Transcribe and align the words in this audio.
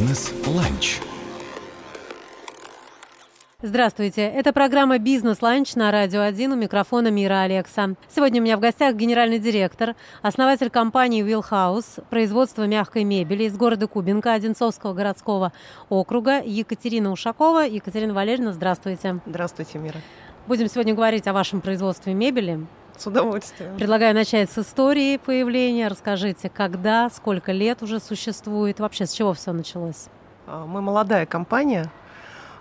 Бизнес-ланч. 0.00 0.98
Здравствуйте, 3.60 4.22
это 4.22 4.54
программа 4.54 4.96
«Бизнес-ланч» 4.96 5.74
на 5.74 5.90
Радио 5.90 6.22
1 6.22 6.52
у 6.52 6.56
микрофона 6.56 7.08
Мира 7.08 7.42
Алекса. 7.42 7.96
Сегодня 8.08 8.40
у 8.40 8.44
меня 8.44 8.56
в 8.56 8.60
гостях 8.60 8.94
генеральный 8.94 9.38
директор, 9.38 9.96
основатель 10.22 10.70
компании 10.70 11.22
Wheelhouse, 11.22 12.02
производство 12.08 12.66
мягкой 12.66 13.04
мебели 13.04 13.44
из 13.44 13.58
города 13.58 13.88
Кубинка, 13.88 14.32
Одинцовского 14.32 14.94
городского 14.94 15.52
округа, 15.90 16.40
Екатерина 16.42 17.12
Ушакова. 17.12 17.66
Екатерина 17.66 18.14
Валерьевна, 18.14 18.54
здравствуйте. 18.54 19.20
Здравствуйте, 19.26 19.78
Мира. 19.78 20.00
Будем 20.46 20.68
сегодня 20.68 20.94
говорить 20.94 21.26
о 21.26 21.34
вашем 21.34 21.60
производстве 21.60 22.14
мебели. 22.14 22.66
С 23.00 23.06
удовольствием. 23.06 23.76
Предлагаю 23.78 24.14
начать 24.14 24.50
с 24.50 24.58
истории 24.58 25.16
появления. 25.16 25.88
Расскажите, 25.88 26.50
когда, 26.50 27.08
сколько 27.08 27.50
лет 27.50 27.82
уже 27.82 27.98
существует, 27.98 28.78
вообще 28.78 29.06
с 29.06 29.12
чего 29.12 29.32
все 29.32 29.52
началось? 29.52 30.08
А, 30.46 30.66
мы 30.66 30.82
молодая 30.82 31.24
компания, 31.24 31.90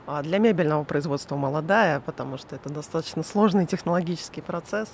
а 0.08 0.24
для 0.24 0.38
мебельного 0.38 0.86
производства 0.86 1.36
молодая, 1.36 2.00
потому 2.00 2.38
что 2.38 2.56
это 2.56 2.70
достаточно 2.70 3.22
сложный 3.22 3.66
технологический 3.66 4.40
процесс. 4.40 4.90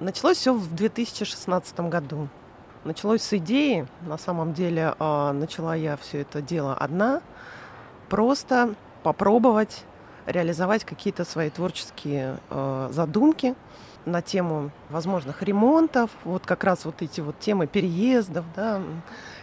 Началось 0.00 0.38
все 0.38 0.52
в 0.52 0.74
2016 0.74 1.78
году. 1.78 2.26
Началось 2.82 3.22
с 3.22 3.32
идеи, 3.34 3.86
на 4.00 4.18
самом 4.18 4.52
деле 4.52 4.96
а, 4.98 5.32
начала 5.32 5.76
я 5.76 5.96
все 5.96 6.22
это 6.22 6.42
дело 6.42 6.74
одна, 6.74 7.22
просто 8.08 8.74
попробовать 9.04 9.84
реализовать 10.28 10.84
какие-то 10.84 11.24
свои 11.24 11.50
творческие 11.50 12.38
а, 12.50 12.88
задумки 12.92 13.54
на 14.04 14.22
тему 14.22 14.70
возможных 14.90 15.42
ремонтов, 15.42 16.10
вот 16.24 16.46
как 16.46 16.64
раз 16.64 16.84
вот 16.84 17.02
эти 17.02 17.20
вот 17.20 17.38
темы 17.40 17.66
переездов, 17.66 18.44
да, 18.54 18.80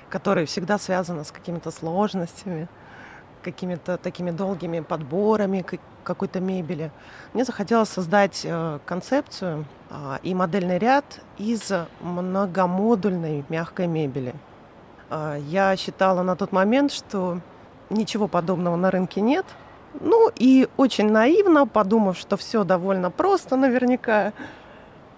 которые 0.09 0.45
всегда 0.45 0.77
связаны 0.77 1.23
с 1.23 1.31
какими-то 1.31 1.71
сложностями 1.71 2.67
какими-то 3.43 3.97
такими 3.97 4.31
долгими 4.31 4.79
подборами 4.79 5.63
какой-то 6.03 6.39
мебели. 6.39 6.91
Мне 7.33 7.45
захотелось 7.45 7.89
создать 7.89 8.41
э, 8.43 8.79
концепцию 8.85 9.65
а, 9.91 10.19
и 10.23 10.33
модельный 10.33 10.79
ряд 10.79 11.05
из 11.37 11.71
многомодульной 12.01 13.45
мягкой 13.49 13.85
мебели. 13.85 14.33
А, 15.11 15.35
я 15.35 15.75
считала 15.75 16.23
на 16.23 16.35
тот 16.35 16.51
момент, 16.51 16.91
что 16.91 17.39
ничего 17.91 18.27
подобного 18.27 18.75
на 18.75 18.89
рынке 18.89 19.21
нет. 19.21 19.45
Ну 20.01 20.31
и 20.35 20.67
очень 20.77 21.11
наивно, 21.11 21.67
подумав, 21.67 22.17
что 22.17 22.37
все 22.37 22.63
довольно 22.63 23.11
просто 23.11 23.55
наверняка, 23.55 24.33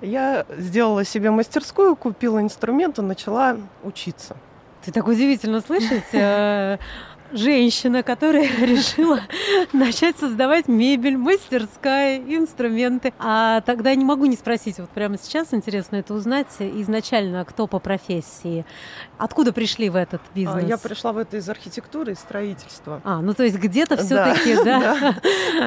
я 0.02 0.46
сделала 0.58 1.04
себе 1.04 1.32
мастерскую, 1.32 1.96
купила 1.96 2.40
инструменты, 2.40 3.02
начала 3.02 3.58
учиться. 3.84 4.38
Ты 4.86 4.92
так 4.92 5.08
удивительно 5.08 5.62
слышать 5.62 6.06
э, 6.14 6.78
женщина, 7.32 8.04
которая 8.04 8.48
решила 8.62 9.22
начать 9.74 10.18
создавать 10.18 10.68
мебель, 10.68 11.18
мастерская, 11.18 12.18
инструменты. 12.20 13.14
А 13.20 13.62
тогда 13.62 13.94
не 13.96 14.06
могу 14.06 14.26
не 14.26 14.36
спросить, 14.36 14.80
вот 14.80 14.90
прямо 14.90 15.18
сейчас 15.18 15.54
интересно 15.54 15.98
это 15.98 16.14
узнать, 16.14 16.48
изначально 16.60 17.44
кто 17.46 17.68
по 17.68 17.80
профессии, 17.80 18.66
откуда 19.18 19.54
пришли 19.54 19.90
в 19.90 19.96
этот 19.96 20.22
а, 20.22 20.36
бизнес? 20.36 20.64
Я 20.68 20.78
пришла 20.78 21.14
в 21.14 21.18
это 21.18 21.38
из 21.38 21.50
архитектуры 21.50 22.14
и 22.14 22.16
строительства. 22.16 23.02
А, 23.04 23.22
ну 23.22 23.34
то 23.34 23.44
есть 23.44 23.58
где-то 23.58 23.98
все-таки, 23.98 24.56
да, 24.56 25.16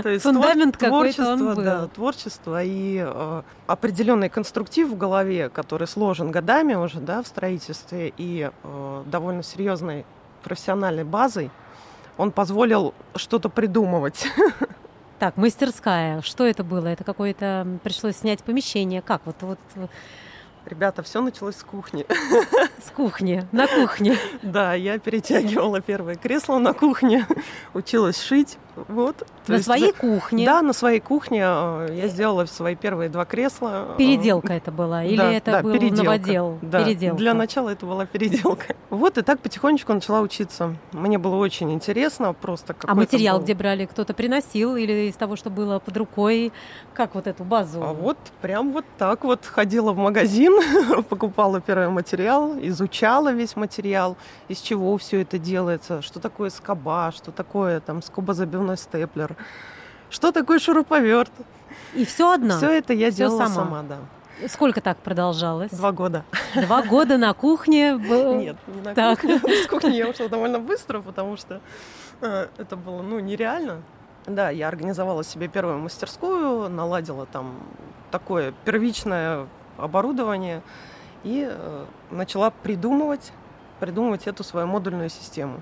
фундамент 0.21 0.77
какой-то 0.77 1.33
он 1.33 1.55
был. 1.55 1.63
Да, 1.63 1.89
творчество 1.89 2.63
и 2.63 3.05
э, 3.05 3.43
определенный 3.67 4.29
конструктив 4.29 4.89
в 4.89 4.97
голове, 4.97 5.49
который 5.49 5.87
сложен 5.87 6.31
годами 6.31 6.75
уже, 6.75 7.01
да, 7.01 7.23
в 7.23 7.27
строительстве 7.27 8.13
и 8.17 8.51
э, 8.51 9.03
довольно 9.07 9.43
серьезный 9.43 10.05
профессиональной 10.41 11.05
базой, 11.05 11.51
он 12.17 12.33
позволил 12.33 12.95
что-то 13.15 13.49
придумывать. 13.49 14.27
Так, 15.19 15.37
мастерская. 15.37 16.23
Что 16.23 16.47
это 16.47 16.65
было? 16.65 16.87
Это 16.87 17.05
какое-то 17.05 17.67
пришлось 17.85 18.17
снять 18.17 18.43
помещение. 18.43 19.03
Как 19.03 19.21
вот 19.27 19.37
вот 19.43 19.59
Ребята, 20.67 21.03
все 21.03 21.21
началось 21.23 21.57
с 21.57 21.65
кухни. 21.65 22.07
С 22.85 22.91
кухни, 22.91 23.47
на 23.53 23.67
кухне. 23.67 24.17
Да, 24.43 24.75
я 24.75 24.99
перетягивала 24.99 25.81
первое 25.81 26.17
кресло 26.17 26.59
на 26.59 26.73
кухне, 26.75 27.27
училась 27.75 28.21
шить. 28.21 28.59
Вот. 28.89 29.27
На 29.47 29.55
есть, 29.55 29.65
своей 29.65 29.93
кухне? 29.93 30.45
Да, 30.47 30.63
на 30.63 30.73
своей 30.73 31.01
кухне 31.01 31.39
я 31.39 32.05
сделала 32.09 32.45
свои 32.47 32.75
первые 32.75 33.09
два 33.11 33.25
кресла. 33.25 33.95
Переделка 33.99 34.53
это 34.53 34.71
была? 34.71 35.05
Или 35.05 35.17
да, 35.17 35.33
это 35.33 35.51
да, 35.53 35.63
был 35.63 35.73
переделка. 35.73 36.03
новодел? 36.05 36.59
Да, 36.63 36.85
переделка. 36.85 37.19
для 37.19 37.35
начала 37.35 37.71
это 37.71 37.87
была 37.87 38.07
переделка. 38.07 38.75
Вот 38.91 39.19
и 39.19 39.23
так 39.23 39.39
потихонечку 39.39 39.93
начала 39.93 40.21
учиться. 40.21 40.77
Мне 40.93 41.17
было 41.17 41.37
очень 41.37 41.73
интересно 41.73 42.33
просто 42.33 42.75
А 42.87 42.95
материал 42.97 43.37
был... 43.37 43.45
где 43.45 43.55
брали? 43.55 43.87
Кто-то 43.87 44.15
приносил 44.15 44.75
или 44.75 45.09
из 45.09 45.15
того, 45.15 45.37
что 45.37 45.49
было 45.49 45.79
под 45.79 45.97
рукой? 45.97 46.53
Как 46.93 47.15
вот 47.15 47.29
эту 47.29 47.45
базу? 47.45 47.83
А 47.83 47.93
вот 47.93 48.19
прям 48.41 48.73
вот 48.73 48.85
так 48.99 49.23
вот 49.23 49.47
ходила 49.47 49.93
в 49.93 49.97
магазин, 49.97 50.53
покупала 51.09 51.61
первый 51.61 51.89
материал, 51.89 52.57
изучала 52.61 53.33
весь 53.33 53.55
материал, 53.55 54.17
из 54.49 54.59
чего 54.59 54.97
все 54.99 55.23
это 55.23 55.39
делается, 55.39 56.03
что 56.03 56.19
такое 56.19 56.51
скоба, 56.51 57.13
что 57.15 57.31
такое 57.31 57.81
там 57.81 58.03
скобозабивной 58.03 58.70
степлер, 58.77 59.37
что 60.11 60.33
такое 60.33 60.59
шуруповерт. 60.59 61.33
И 61.95 62.05
все 62.05 62.33
одна? 62.33 62.57
Все 62.57 62.71
это 62.71 62.93
я 62.93 63.11
все 63.11 63.19
делала 63.19 63.39
сама. 63.39 63.55
сама, 63.55 63.83
да. 63.83 63.99
Сколько 64.49 64.81
так 64.81 64.99
продолжалось? 64.99 65.71
Два 65.71 65.93
года. 65.93 66.25
Два 66.55 66.83
года 66.83 67.19
на 67.19 67.35
кухне? 67.35 67.93
Нет, 67.95 68.57
не 68.67 68.81
на 68.83 68.95
так. 68.95 69.21
кухне. 69.21 69.39
С 69.65 69.67
кухни 69.67 69.97
я 69.97 70.09
ушла 70.09 70.29
довольно 70.29 70.59
быстро, 70.59 71.01
потому 71.01 71.37
что 71.37 71.61
э, 72.21 72.49
это 72.57 72.77
было 72.77 73.03
ну, 73.03 73.19
нереально. 73.19 73.83
Да, 74.27 74.51
я 74.51 74.69
организовала 74.69 75.25
себе 75.25 75.49
первую 75.49 75.79
мастерскую, 75.79 76.69
наладила 76.69 77.27
там 77.27 77.55
такое 78.11 78.53
первичное 78.65 79.47
оборудование 79.77 80.63
и 81.23 81.47
э, 81.51 81.85
начала 82.11 82.51
придумывать, 82.51 83.33
придумывать 83.79 84.27
эту 84.27 84.45
свою 84.45 84.67
модульную 84.67 85.11
систему 85.11 85.61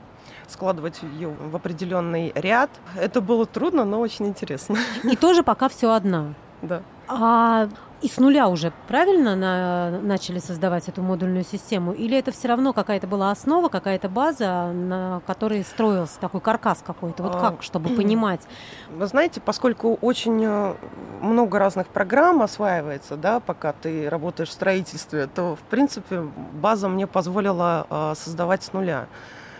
складывать 0.48 1.00
ее 1.02 1.28
в 1.28 1.54
определенный 1.54 2.32
ряд. 2.34 2.70
Это 2.96 3.20
было 3.20 3.46
трудно, 3.46 3.84
но 3.84 4.00
очень 4.00 4.26
интересно. 4.26 4.76
И 5.04 5.16
тоже 5.16 5.42
пока 5.42 5.68
все 5.68 5.92
одна. 5.92 6.34
Да. 6.62 6.82
А 7.06 7.68
и 8.00 8.08
с 8.08 8.18
нуля 8.18 8.46
уже 8.48 8.72
правильно 8.86 9.34
на, 9.34 9.90
начали 10.02 10.38
создавать 10.38 10.88
эту 10.88 11.02
модульную 11.02 11.44
систему? 11.44 11.92
Или 11.92 12.16
это 12.16 12.30
все 12.30 12.46
равно 12.46 12.72
какая-то 12.72 13.08
была 13.08 13.32
основа, 13.32 13.68
какая-то 13.68 14.08
база, 14.08 14.70
на 14.72 15.20
которой 15.26 15.64
строился 15.64 16.20
такой 16.20 16.40
каркас 16.40 16.82
какой-то? 16.86 17.24
Вот 17.24 17.34
а, 17.34 17.40
как, 17.40 17.62
чтобы 17.62 17.88
понимать? 17.96 18.42
Вы 18.90 19.06
знаете, 19.06 19.40
поскольку 19.40 19.98
очень 20.00 20.40
э, 20.44 20.74
много 21.20 21.58
разных 21.58 21.88
программ 21.88 22.42
осваивается, 22.42 23.16
да, 23.16 23.40
пока 23.40 23.72
ты 23.72 24.08
работаешь 24.08 24.50
в 24.50 24.52
строительстве, 24.52 25.26
то, 25.26 25.56
в 25.56 25.60
принципе, 25.62 26.20
база 26.20 26.88
мне 26.88 27.08
позволила 27.08 27.86
э, 27.90 28.14
создавать 28.16 28.62
с 28.62 28.72
нуля. 28.72 29.08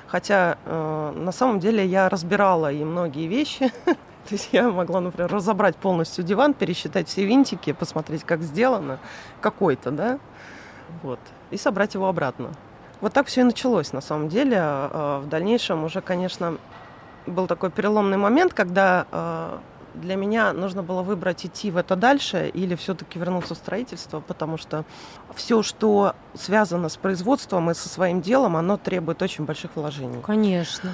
Хотя 0.09 0.59
э, 0.65 1.13
на 1.17 1.33
самом 1.33 1.61
деле 1.61 1.85
я 1.87 2.09
разбирала 2.09 2.73
и 2.73 2.83
многие 2.83 3.27
вещи, 3.27 3.71
То 4.29 4.35
есть 4.35 4.51
я 4.53 4.69
могла, 4.69 5.01
например, 5.01 5.33
разобрать 5.33 5.77
полностью 5.77 6.23
диван, 6.23 6.53
пересчитать 6.53 7.09
все 7.09 7.25
винтики, 7.25 7.73
посмотреть, 7.73 8.25
как 8.25 8.43
сделано, 8.43 8.99
какой-то, 9.41 9.91
да, 9.91 10.19
вот, 11.03 11.19
и 11.51 11.57
собрать 11.57 11.95
его 11.95 12.09
обратно. 12.09 12.51
Вот 13.01 13.15
так 13.15 13.27
все 13.27 13.41
и 13.41 13.45
началось, 13.45 13.95
на 13.95 14.03
самом 14.03 14.29
деле. 14.29 14.59
А, 14.61 15.21
в 15.21 15.29
дальнейшем 15.29 15.83
уже, 15.85 16.03
конечно, 16.03 16.59
был 17.27 17.47
такой 17.47 17.71
переломный 17.71 18.19
момент, 18.19 18.53
когда 18.53 19.07
а, 19.13 19.61
для 20.01 20.17
меня 20.17 20.53
нужно 20.53 20.83
было 20.83 21.03
выбрать 21.03 21.45
идти 21.45 21.71
в 21.71 21.77
это 21.77 21.97
дальше 21.97 22.51
или 22.53 22.75
все-таки 22.75 23.19
вернуться 23.19 23.55
в 23.55 23.59
строительство, 23.59 24.21
потому 24.21 24.57
что 24.57 24.85
все, 25.35 25.63
что 25.63 26.15
связано 26.35 26.89
с 26.89 26.97
производством 26.97 27.71
и 27.71 27.75
со 27.75 27.89
своим 27.89 28.21
делом, 28.21 28.57
оно 28.57 28.77
требует 28.77 29.21
очень 29.23 29.45
больших 29.45 29.77
вложений. 29.77 30.21
Конечно. 30.25 30.93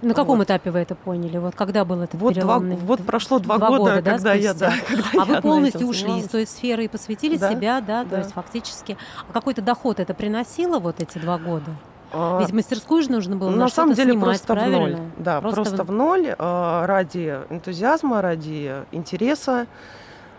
На 0.00 0.14
каком 0.14 0.38
вот. 0.38 0.44
этапе 0.44 0.70
вы 0.70 0.78
это 0.78 0.94
поняли? 0.94 1.38
Вот 1.38 1.56
когда 1.56 1.84
был 1.84 2.00
этот 2.02 2.20
вот 2.20 2.34
переломный? 2.34 2.76
Два, 2.76 2.86
вот 2.86 3.04
прошло 3.04 3.40
два, 3.40 3.58
два 3.58 3.68
года, 3.68 3.82
года 3.82 4.02
да, 4.02 4.10
когда 4.12 4.32
я, 4.34 4.54
да, 4.54 4.72
когда 4.86 5.04
А 5.12 5.16
я 5.16 5.24
вы 5.24 5.40
полностью 5.42 5.86
ушли 5.88 6.20
из 6.20 6.28
той 6.28 6.46
сферы 6.46 6.84
и 6.84 6.88
посвятили 6.88 7.36
да, 7.36 7.50
себя, 7.50 7.80
да, 7.80 8.04
да, 8.04 8.10
то 8.10 8.18
есть 8.18 8.32
фактически. 8.32 8.96
А 9.28 9.32
какой-то 9.32 9.60
доход 9.60 9.98
это 9.98 10.14
приносило 10.14 10.78
вот 10.78 11.00
эти 11.00 11.18
два 11.18 11.38
года? 11.38 11.72
А, 12.12 12.40
Ведь 12.40 12.52
мастерскую 12.52 13.02
же 13.02 13.10
нужно 13.10 13.36
было 13.36 13.50
на, 13.50 13.56
на 13.56 13.68
самом 13.68 13.94
деле 13.94 14.12
снимать, 14.12 14.24
просто 14.40 14.54
правильно? 14.54 14.78
в 14.78 14.80
ноль. 14.80 14.98
Да, 15.18 15.40
просто, 15.40 15.62
просто 15.62 15.84
в 15.84 15.92
ноль 15.92 16.34
а, 16.38 16.86
ради 16.86 17.38
энтузиазма, 17.50 18.22
ради 18.22 18.84
интереса. 18.92 19.66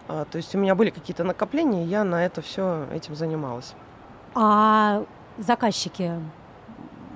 А, 0.07 0.25
то 0.25 0.37
есть 0.37 0.55
у 0.55 0.57
меня 0.57 0.73
были 0.73 0.89
какие-то 0.89 1.23
накопления, 1.23 1.85
и 1.85 1.87
я 1.87 2.03
на 2.03 2.25
это 2.25 2.41
все 2.41 2.85
этим 2.93 3.15
занималась. 3.15 3.73
А 4.33 5.03
заказчики 5.37 6.13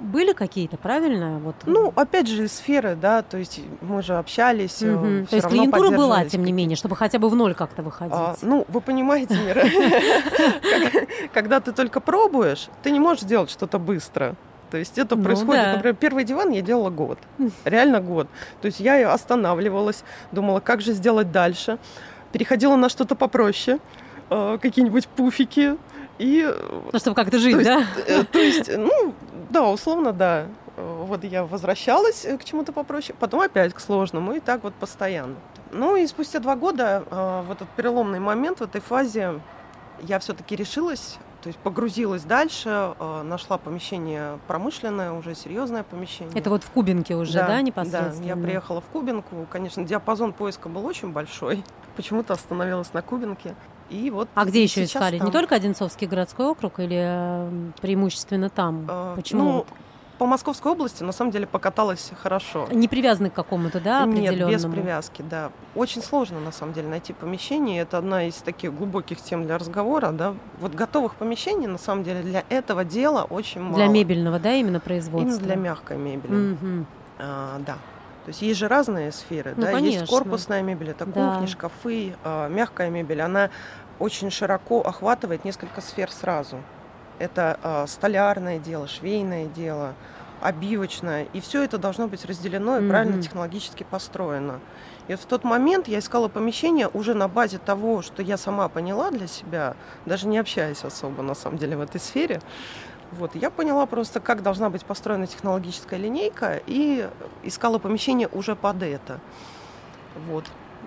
были 0.03 0.33
какие-то, 0.33 0.77
правильно? 0.77 1.39
Вот. 1.39 1.55
Ну, 1.65 1.93
опять 1.95 2.27
же, 2.27 2.47
сферы, 2.47 2.95
да, 2.95 3.21
то 3.21 3.37
есть 3.37 3.61
мы 3.81 4.03
же 4.03 4.15
общались. 4.15 4.81
Угу. 4.81 5.27
То 5.29 5.35
есть 5.35 5.47
клиентура 5.47 5.89
была, 5.89 6.25
тем 6.25 6.43
не 6.43 6.51
менее, 6.51 6.75
чтобы 6.75 6.95
хотя 6.95 7.19
бы 7.19 7.29
в 7.29 7.35
ноль 7.35 7.53
как-то 7.55 7.81
выходить. 7.81 8.13
А, 8.13 8.35
ну, 8.41 8.65
вы 8.67 8.81
понимаете, 8.81 9.35
Мира, 9.35 9.63
когда 11.33 11.59
ты 11.59 11.71
только 11.71 11.99
пробуешь, 11.99 12.67
ты 12.83 12.91
не 12.91 12.99
можешь 12.99 13.23
сделать 13.23 13.49
что-то 13.49 13.79
быстро. 13.79 14.35
То 14.71 14.77
есть 14.77 14.97
это 14.97 15.15
Ну 15.15 15.23
происходит, 15.23 15.63
да. 15.63 15.73
например, 15.73 15.95
первый 15.95 16.23
диван 16.23 16.49
я 16.49 16.61
делала 16.61 16.89
год, 16.89 17.19
реально 17.63 18.01
год. 18.01 18.27
То 18.61 18.65
есть 18.65 18.79
я 18.79 19.13
останавливалась, 19.13 20.03
думала, 20.31 20.59
как 20.59 20.81
же 20.81 20.93
сделать 20.93 21.31
дальше. 21.31 21.77
Переходила 22.31 22.75
на 22.75 22.89
что-то 22.89 23.15
попроще, 23.15 23.77
э, 24.31 24.57
какие-нибудь 24.59 25.07
пуфики. 25.07 25.77
И, 26.17 26.43
э, 26.47 26.81
Ну, 26.91 26.99
чтобы 26.99 27.15
как-то 27.15 27.37
жить, 27.37 27.53
то 27.53 27.59
есть, 27.59 28.07
да? 28.07 28.23
то 28.31 28.39
есть, 28.39 28.71
ну, 28.77 29.13
да, 29.53 29.69
условно, 29.69 30.11
да. 30.11 30.47
Вот 30.75 31.23
я 31.23 31.45
возвращалась 31.45 32.25
э, 32.25 32.37
к 32.37 32.43
чему-то 32.43 32.73
попроще, 32.73 33.15
потом 33.19 33.41
опять 33.41 33.73
к 33.73 33.79
сложному, 33.79 34.33
и 34.33 34.39
так 34.39 34.63
вот 34.63 34.73
постоянно. 34.73 35.35
Ну 35.71 35.95
и 35.95 36.05
спустя 36.07 36.39
два 36.39 36.55
года, 36.55 37.03
э, 37.09 37.43
в 37.47 37.51
этот 37.51 37.69
переломный 37.69 38.19
момент, 38.19 38.59
в 38.59 38.63
этой 38.63 38.81
фазе, 38.81 39.39
я 40.01 40.17
все-таки 40.17 40.55
решилась, 40.55 41.19
то 41.43 41.47
есть 41.47 41.59
погрузилась 41.59 42.23
дальше, 42.23 42.95
э, 42.99 43.21
нашла 43.21 43.59
помещение 43.59 44.39
промышленное, 44.47 45.11
уже 45.11 45.35
серьезное 45.35 45.83
помещение. 45.83 46.35
Это 46.35 46.49
вот 46.49 46.63
в 46.63 46.71
Кубинке 46.71 47.15
уже, 47.15 47.33
да, 47.33 47.61
непосредственно? 47.61 48.19
Да, 48.19 48.27
я 48.27 48.35
приехала 48.35 48.81
в 48.81 48.85
Кубинку. 48.85 49.45
Конечно, 49.51 49.83
диапазон 49.83 50.33
поиска 50.33 50.69
был 50.69 50.85
очень 50.85 51.11
большой. 51.11 51.63
Почему-то 51.95 52.33
остановилась 52.33 52.93
на 52.93 53.03
Кубинке. 53.03 53.53
И 53.93 54.09
вот 54.09 54.27
А 54.33 54.45
где 54.45 54.63
еще 54.63 54.83
искали? 54.85 55.17
там. 55.19 55.27
Не 55.27 55.31
только 55.31 55.55
Одинцовский 55.55 56.07
городской 56.07 56.47
округ 56.47 56.79
или 56.79 57.71
преимущественно 57.81 58.49
там? 58.49 58.87
Э, 58.89 59.13
Почему? 59.15 59.43
Ну, 59.43 59.65
по 60.17 60.25
Московской 60.25 60.71
области, 60.71 61.03
на 61.03 61.11
самом 61.11 61.31
деле, 61.31 61.45
покаталась 61.45 62.11
хорошо. 62.21 62.67
Не 62.71 62.87
привязаны 62.87 63.29
к 63.29 63.33
какому-то, 63.33 63.79
да, 63.79 64.05
Нет, 64.05 64.29
определенному? 64.29 64.51
без 64.53 64.81
привязки, 64.81 65.21
да. 65.21 65.51
Очень 65.75 66.01
сложно, 66.01 66.39
на 66.39 66.51
самом 66.51 66.73
деле, 66.73 66.87
найти 66.87 67.13
помещение. 67.13 67.81
Это 67.81 67.97
одна 67.97 68.23
из 68.27 68.35
таких 68.35 68.73
глубоких 68.75 69.21
тем 69.21 69.45
для 69.45 69.57
разговора, 69.57 70.11
да. 70.11 70.33
Вот 70.59 70.73
готовых 70.73 71.15
помещений, 71.15 71.67
на 71.67 71.77
самом 71.79 72.03
деле, 72.03 72.21
для 72.23 72.43
этого 72.49 72.83
дела 72.85 73.23
очень 73.23 73.61
мало. 73.61 73.75
Для 73.75 73.87
мебельного, 73.87 74.39
да, 74.39 74.53
именно 74.53 74.79
производства? 74.79 75.29
Именно 75.29 75.39
для 75.43 75.55
мягкой 75.55 75.97
мебели. 75.97 76.31
Мгм. 76.31 76.85
А, 77.19 77.59
да. 77.65 77.77
То 78.25 78.29
есть 78.29 78.41
есть 78.41 78.57
же 78.57 78.69
разные 78.69 79.11
сферы, 79.11 79.53
Ну, 79.57 79.63
да, 79.65 79.71
конечно. 79.73 79.99
есть 79.99 80.09
корпусная 80.09 80.61
мебель, 80.61 80.91
это 80.91 81.05
Да. 81.05 81.33
кухни, 81.33 81.45
шкафы, 81.47 82.13
а, 82.23 82.47
мягкая 82.47 82.89
мебель, 82.89 83.19
она 83.21 83.49
очень 83.99 84.31
широко 84.31 84.81
охватывает 84.81 85.45
несколько 85.45 85.81
сфер 85.81 86.11
сразу. 86.11 86.57
Это 87.19 87.59
а, 87.61 87.87
столярное 87.87 88.59
дело, 88.59 88.87
швейное 88.87 89.45
дело, 89.45 89.93
обивочное, 90.41 91.27
и 91.33 91.39
все 91.39 91.63
это 91.63 91.77
должно 91.77 92.07
быть 92.07 92.25
разделено 92.25 92.79
и 92.79 92.87
правильно 92.87 93.13
Мгм. 93.13 93.21
технологически 93.21 93.83
построено. 93.83 94.59
И 95.07 95.13
вот 95.13 95.21
в 95.21 95.25
тот 95.25 95.43
момент 95.43 95.87
я 95.87 95.99
искала 95.99 96.27
помещение 96.27 96.89
уже 96.93 97.13
на 97.13 97.27
базе 97.27 97.59
того, 97.59 98.01
что 98.01 98.21
я 98.21 98.37
сама 98.37 98.67
поняла 98.67 99.11
для 99.11 99.27
себя, 99.27 99.75
даже 100.05 100.27
не 100.27 100.37
общаясь 100.37 100.83
особо 100.83 101.23
на 101.23 101.33
самом 101.35 101.57
деле 101.57 101.77
в 101.77 101.81
этой 101.81 101.99
сфере. 101.99 102.41
Вот, 103.11 103.35
я 103.35 103.51
поняла 103.51 103.85
просто, 103.85 104.19
как 104.19 104.41
должна 104.41 104.69
быть 104.69 104.83
построена 104.85 105.27
технологическая 105.27 105.97
линейка, 105.97 106.59
и 106.65 107.07
искала 107.43 107.77
помещение 107.77 108.27
уже 108.31 108.55
под 108.55 108.81
это. 108.81 109.19
Вот. 110.27 110.45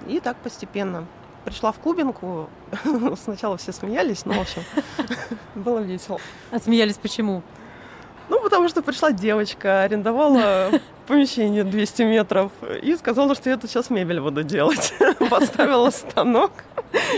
И 0.08 0.18
так 0.20 0.36
постепенно. 0.38 1.06
Пришла 1.46 1.70
в 1.70 1.78
Кубинку, 1.78 2.50
сначала 3.22 3.56
все 3.56 3.72
смеялись, 3.72 4.26
но, 4.26 4.32
в 4.34 4.40
общем, 4.40 4.62
было 5.54 5.78
весело. 5.78 6.18
Отсмеялись 6.50 6.96
почему? 6.98 7.40
Ну, 8.28 8.40
потому 8.42 8.68
что 8.68 8.82
пришла 8.82 9.12
девочка, 9.12 9.82
арендовала 9.82 10.72
помещение 11.06 11.62
200 11.62 12.02
метров 12.02 12.50
и 12.82 12.96
сказала, 12.96 13.36
что 13.36 13.48
я 13.48 13.56
тут 13.56 13.70
сейчас 13.70 13.90
мебель 13.90 14.20
буду 14.20 14.42
делать. 14.42 14.92
Поставила 15.30 15.90
станок 15.90 16.50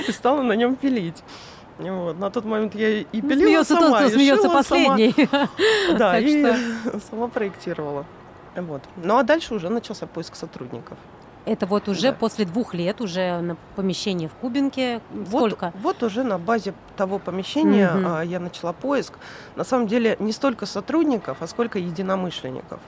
и 0.07 0.13
стала 0.13 0.43
на 0.43 0.53
нем 0.53 0.77
пилить. 0.77 1.25
Вот. 1.79 2.19
На 2.19 2.31
тот 2.31 2.45
момент 2.45 2.75
я 2.75 2.99
и 3.01 3.05
пилила 3.23 3.65
смеется 3.65 3.75
тот, 3.77 3.85
сама, 3.85 3.99
кто 4.01 4.09
и 4.09 4.13
смеется 4.13 4.43
шила 4.51 4.63
сама. 4.63 4.85
последний. 4.91 5.29
Да, 5.97 6.13
Так 6.13 6.23
и 6.23 6.45
что- 6.45 7.01
сама 7.11 7.29
проектировала. 7.29 8.05
Вот. 8.57 8.83
Ну 8.97 9.17
а 9.17 9.23
дальше 9.23 9.55
уже 9.55 9.71
начался 9.71 10.07
поиск 10.07 10.35
сотрудников. 10.35 10.99
Это 11.49 11.65
вот 11.65 11.89
уже 11.89 12.09
Да. 12.11 12.13
после 12.13 12.45
двух 12.45 12.75
лет, 12.75 13.01
уже 13.01 13.41
на 13.41 13.57
помещение 13.75 14.29
в 14.29 14.33
Кубинке. 14.35 15.01
Вот- 15.11 15.29
Сколько? 15.51 15.73
Вот, 15.83 16.03
уже 16.03 16.23
на 16.23 16.39
базе 16.39 16.75
того 16.97 17.19
помещения 17.19 17.91
Мгм. 17.91 18.07
а, 18.07 18.23
я 18.23 18.39
начала 18.39 18.75
поиск. 18.75 19.15
На 19.57 19.65
самом 19.65 19.87
деле 19.87 20.17
не 20.19 20.33
столько 20.33 20.67
сотрудников, 20.67 21.39
а 21.41 21.47
сколько 21.47 21.79
единомышленников. 21.79 22.81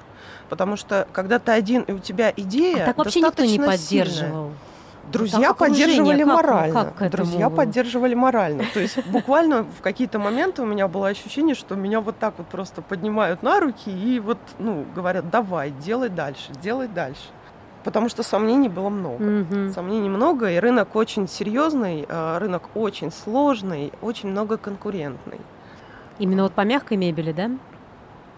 Потому 0.51 0.77
что 0.77 1.09
когда 1.13 1.39
ты 1.39 1.53
один 1.53 1.83
и 1.83 1.93
у 1.93 1.99
тебя 1.99 2.33
идея, 2.37 2.83
А 2.83 2.87
так 2.89 2.99
вообще 2.99 3.21
никто 3.23 3.45
не 3.45 3.57
достаточно 3.57 3.79
сильная. 3.89 4.05
поддерживал. 4.07 4.51
Друзья 5.11 5.39
Так 5.41 5.51
окружение, 5.63 5.87
поддерживали 5.87 6.19
как- 6.25 6.35
морально. 6.35 6.93
как? 6.99 7.11
Друзья 7.11 7.51
поддерживали 7.51 8.15
морально. 8.15 8.65
То 8.75 8.81
есть 8.81 9.05
буквально 9.09 9.63
в 9.65 9.81
какие-то 9.81 10.19
моменты 10.19 10.63
у 10.63 10.67
меня 10.67 10.87
было 10.87 11.09
ощущение, 11.09 11.55
что 11.55 11.75
меня 11.77 12.01
вот 12.01 12.19
так 12.19 12.35
вот 12.37 12.47
просто 12.49 12.83
поднимают 12.83 13.43
на 13.43 13.59
руки 13.59 13.91
и 13.91 14.21
вот, 14.21 14.39
ну, 14.59 14.85
говорят, 14.95 15.31
давай, 15.31 15.71
делай 15.71 16.11
дальше, 16.11 16.53
делай 16.63 16.87
дальше. 16.89 17.23
Потому 17.85 18.09
что 18.09 18.23
сомнений 18.23 18.69
было 18.69 18.91
много. 18.91 19.25
Мгм. 19.25 19.73
Сомнений 19.73 20.09
много, 20.09 20.51
и 20.51 20.59
рынок 20.59 20.95
очень 20.97 21.27
серьезный, 21.27 22.05
э, 22.07 22.39
рынок 22.39 22.71
очень 22.75 23.11
сложный, 23.11 23.93
очень 24.03 24.31
много 24.31 24.59
конкурентный. 24.59 25.41
Именно 26.19 26.43
вот 26.43 26.53
по 26.53 26.61
мягкой 26.63 26.99
мебели, 26.99 27.33
да? 27.33 27.51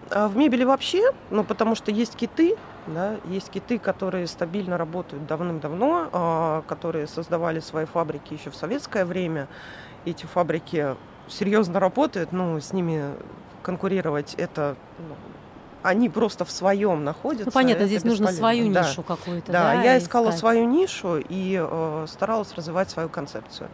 А 0.09 0.27
в 0.27 0.37
мебели 0.37 0.63
вообще, 0.63 1.11
ну, 1.29 1.43
потому 1.43 1.75
что 1.75 1.91
есть 1.91 2.15
киты, 2.15 2.55
да, 2.87 3.15
есть 3.25 3.49
киты, 3.49 3.79
которые 3.79 4.27
стабильно 4.27 4.77
работают 4.77 5.25
давным-давно, 5.27 6.09
а, 6.11 6.63
которые 6.67 7.07
создавали 7.07 7.59
свои 7.59 7.85
фабрики 7.85 8.33
еще 8.33 8.49
в 8.49 8.55
советское 8.55 9.05
время. 9.05 9.47
Эти 10.05 10.25
фабрики 10.25 10.95
серьезно 11.27 11.79
работают, 11.79 12.31
ну, 12.31 12.59
с 12.59 12.73
ними 12.73 13.03
конкурировать 13.63 14.35
это... 14.35 14.75
ну, 14.99 15.15
они 15.83 16.09
просто 16.09 16.45
в 16.45 16.51
своем 16.51 17.03
находятся. 17.03 17.45
Ну, 17.47 17.51
понятно, 17.51 17.85
здесь 17.85 18.03
нужно 18.03 18.27
бесполезно. 18.27 18.39
свою 18.39 18.73
Да. 18.73 18.81
нишу 18.89 19.03
какую-то, 19.03 19.51
Да, 19.51 19.63
да, 19.73 19.83
я 19.83 19.97
искала 19.97 20.27
искать. 20.27 20.39
свою 20.39 20.65
нишу 20.65 21.17
и 21.17 21.59
э, 21.61 22.05
старалась 22.09 22.53
развивать 22.55 22.89
свою 22.89 23.09
концепцию. 23.09 23.69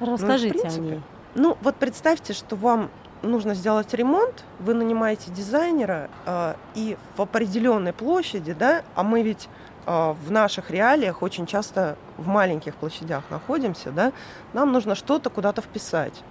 Расскажите 0.00 0.52
Ну, 0.54 0.54
в 0.54 0.58
о 0.58 0.60
принципе, 0.60 0.82
ней. 0.86 1.02
Ну, 1.34 1.58
вот 1.62 1.74
представьте, 1.76 2.32
что 2.32 2.54
вам 2.56 2.90
нужно 3.22 3.54
сделать 3.54 3.92
ремонт, 3.94 4.44
вы 4.60 4.74
нанимаете 4.74 5.30
дизайнера, 5.30 6.10
э, 6.26 6.54
и 6.74 6.96
в 7.16 7.22
определенной 7.22 7.92
площади, 7.92 8.52
да, 8.52 8.82
а 8.94 9.02
мы 9.02 9.22
ведь 9.22 9.48
э, 9.86 10.14
в 10.26 10.30
наших 10.30 10.70
реалиях 10.70 11.22
очень 11.22 11.46
часто 11.46 11.96
в 12.18 12.26
маленьких 12.26 12.74
площадях 12.74 13.24
находимся, 13.30 13.90
да, 13.90 14.12
нам 14.52 14.72
нужно 14.72 14.94
что-то 14.94 15.30
куда-то 15.30 15.62
вписать. 15.62 16.22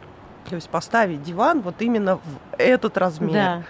То 0.49 0.55
есть 0.55 0.69
поставить 0.69 1.23
диван 1.23 1.61
вот 1.61 1.81
именно 1.81 2.17
в 2.17 2.21
этот 2.57 2.97
размер. 2.97 3.31
Да. 3.33 3.63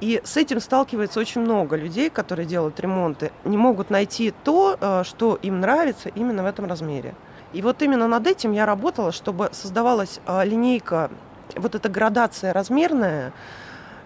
И 0.00 0.20
с 0.24 0.36
этим 0.36 0.60
сталкивается 0.60 1.20
очень 1.20 1.40
много 1.40 1.76
людей, 1.76 2.10
которые 2.10 2.46
делают 2.46 2.78
ремонты, 2.80 3.32
не 3.44 3.56
могут 3.56 3.88
найти 3.88 4.32
то, 4.44 4.76
э, 4.78 5.04
что 5.04 5.38
им 5.40 5.60
нравится 5.60 6.10
именно 6.10 6.42
в 6.42 6.46
этом 6.46 6.66
размере. 6.66 7.14
И 7.54 7.62
вот 7.62 7.80
именно 7.80 8.06
над 8.06 8.26
этим 8.26 8.52
я 8.52 8.66
работала, 8.66 9.10
чтобы 9.10 9.48
создавалась 9.52 10.20
э, 10.26 10.44
линейка, 10.44 11.10
вот 11.54 11.74
эта 11.74 11.88
градация 11.88 12.52
размерная, 12.52 13.32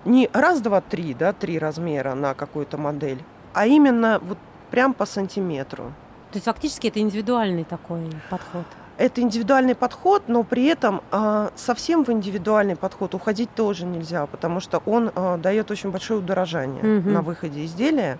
не 0.04 0.30
раз, 0.32 0.60
два, 0.60 0.80
три, 0.80 1.14
да, 1.14 1.32
три 1.32 1.58
размера 1.58 2.14
на 2.14 2.34
какую-то 2.34 2.78
модель, 2.78 3.22
а 3.52 3.66
именно 3.66 4.20
вот 4.22 4.38
прям 4.70 4.94
по 4.94 5.06
сантиметру. 5.06 5.92
То 6.30 6.36
есть 6.36 6.44
фактически 6.44 6.86
это 6.86 7.00
индивидуальный 7.00 7.64
такой 7.64 8.08
подход. 8.30 8.64
Это 9.00 9.22
индивидуальный 9.22 9.74
подход, 9.74 10.24
но 10.28 10.42
при 10.42 10.66
этом 10.66 11.00
а, 11.10 11.52
совсем 11.56 12.04
в 12.04 12.10
индивидуальный 12.12 12.76
подход 12.76 13.14
уходить 13.14 13.48
тоже 13.54 13.86
нельзя, 13.86 14.26
потому 14.26 14.60
что 14.60 14.82
он 14.84 15.10
а, 15.14 15.38
дает 15.38 15.70
очень 15.70 15.90
большое 15.90 16.20
удорожание 16.20 16.82
Мгм. 16.82 17.10
на 17.14 17.22
выходе 17.22 17.64
изделия. 17.64 18.18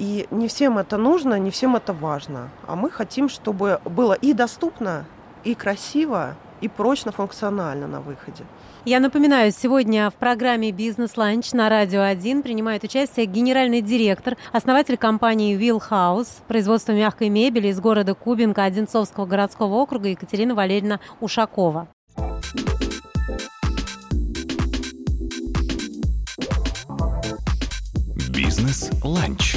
И 0.00 0.26
не 0.32 0.48
всем 0.48 0.78
это 0.78 0.96
нужно, 0.96 1.38
не 1.38 1.52
всем 1.52 1.76
это 1.76 1.92
важно. 1.92 2.48
А 2.66 2.74
мы 2.74 2.90
хотим, 2.90 3.28
чтобы 3.28 3.80
было 3.84 4.14
и 4.14 4.32
доступно, 4.32 5.04
и 5.44 5.54
красиво, 5.54 6.34
и 6.60 6.68
прочно 6.68 7.12
функционально 7.12 7.86
на 7.86 8.00
выходе. 8.00 8.44
Я 8.84 9.00
напоминаю, 9.00 9.50
сегодня 9.50 10.10
в 10.10 10.14
программе 10.14 10.70
«Бизнес-ланч» 10.70 11.52
на 11.52 11.68
Радио 11.68 12.02
1 12.02 12.42
принимает 12.42 12.84
участие 12.84 13.26
генеральный 13.26 13.82
директор, 13.82 14.36
основатель 14.52 14.96
компании 14.96 15.58
Will 15.58 15.82
House, 15.90 16.28
производство 16.46 16.92
мягкой 16.92 17.28
мебели 17.28 17.68
из 17.68 17.80
города 17.80 18.14
Кубинка 18.14 18.62
Одинцовского 18.64 19.26
городского 19.26 19.74
округа 19.74 20.08
Екатерина 20.08 20.54
Валерьевна 20.54 21.00
Ушакова. 21.20 21.88
Бизнес-ланч. 28.30 29.55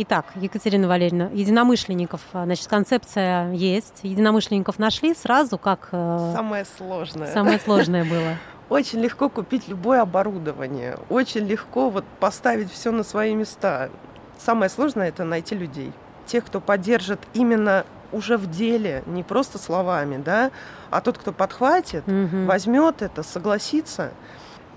Итак, 0.00 0.26
Екатерина 0.36 0.86
Валерьевна, 0.86 1.28
единомышленников, 1.32 2.20
а, 2.32 2.44
значит, 2.44 2.68
концепция 2.68 3.50
есть. 3.52 3.98
Единомышленников 4.04 4.78
нашли 4.78 5.12
сразу, 5.12 5.58
как 5.58 5.88
э, 5.90 6.32
Самое 6.36 6.64
сложное. 6.64 7.32
самое 7.32 7.58
сложное 7.58 8.04
было. 8.04 8.36
Очень 8.68 9.00
легко 9.00 9.28
купить 9.28 9.66
любое 9.66 10.00
оборудование, 10.02 10.96
очень 11.08 11.44
легко 11.48 11.90
вот 11.90 12.04
поставить 12.20 12.70
все 12.70 12.92
на 12.92 13.02
свои 13.02 13.34
места. 13.34 13.90
Самое 14.38 14.70
сложное 14.70 15.08
это 15.08 15.24
найти 15.24 15.56
людей, 15.56 15.90
тех, 16.26 16.44
кто 16.44 16.60
поддержит 16.60 17.18
именно 17.34 17.84
уже 18.12 18.36
в 18.36 18.48
деле, 18.48 19.02
не 19.06 19.24
просто 19.24 19.58
словами, 19.58 20.22
да, 20.24 20.52
а 20.90 21.00
тот, 21.00 21.18
кто 21.18 21.32
подхватит, 21.32 22.06
Мгм. 22.06 22.46
возьмет 22.46 23.02
это, 23.02 23.24
согласится. 23.24 24.12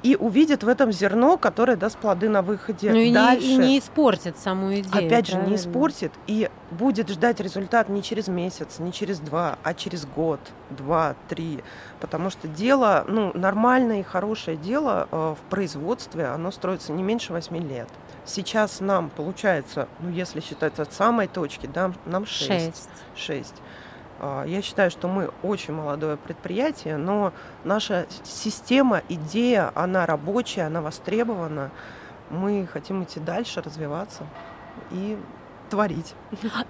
И 0.03 0.15
увидит 0.15 0.63
в 0.63 0.67
этом 0.67 0.91
зерно, 0.91 1.37
которое 1.37 1.77
даст 1.77 1.97
плоды 1.97 2.27
на 2.27 2.41
выходе 2.41 2.91
Ну 2.91 2.97
и 2.97 3.13
дальше. 3.13 3.47
не, 3.47 3.53
и 3.53 3.57
не 3.57 3.79
испортит 3.79 4.37
саму 4.37 4.73
идею. 4.73 4.87
Опять 4.91 5.27
же, 5.27 5.33
правильно? 5.33 5.51
не 5.51 5.55
испортит 5.57 6.11
и 6.27 6.49
будет 6.71 7.09
ждать 7.09 7.39
результат 7.39 7.89
не 7.89 8.01
через 8.01 8.27
месяц, 8.27 8.79
не 8.79 8.91
через 8.91 9.19
два, 9.19 9.59
а 9.63 9.73
через 9.73 10.05
год, 10.05 10.39
два, 10.69 11.15
три. 11.29 11.63
Потому 11.99 12.29
что 12.29 12.47
дело, 12.47 13.05
ну, 13.07 13.31
нормальное 13.35 13.99
и 13.99 14.03
хорошее 14.03 14.57
дело 14.57 15.07
э, 15.11 15.35
в 15.37 15.49
производстве, 15.49 16.25
оно 16.25 16.51
строится 16.51 16.91
не 16.91 17.03
меньше 17.03 17.33
восьми 17.33 17.59
лет. 17.59 17.89
Сейчас 18.25 18.79
нам 18.79 19.09
получается, 19.09 19.87
ну, 19.99 20.09
если 20.09 20.39
считать 20.39 20.79
от 20.79 20.93
самой 20.93 21.27
точки, 21.27 21.69
да, 21.71 21.91
нам 22.05 22.25
шесть. 22.25 22.49
Шесть. 22.49 22.89
Шесть. 23.15 23.55
А, 24.23 24.45
Я 24.45 24.61
считаю, 24.61 24.91
что 24.91 25.07
мы 25.07 25.31
очень 25.41 25.73
молодое 25.73 26.15
предприятие, 26.15 26.97
но 26.97 27.33
наша 27.63 28.05
система, 28.23 29.01
идея, 29.09 29.71
она 29.73 30.05
рабочая, 30.05 30.67
она 30.67 30.81
востребована. 30.81 31.71
Мы 32.29 32.67
хотим 32.71 33.03
идти 33.03 33.19
дальше, 33.19 33.61
развиваться 33.61 34.23
и 34.91 35.17
творить. 35.71 36.13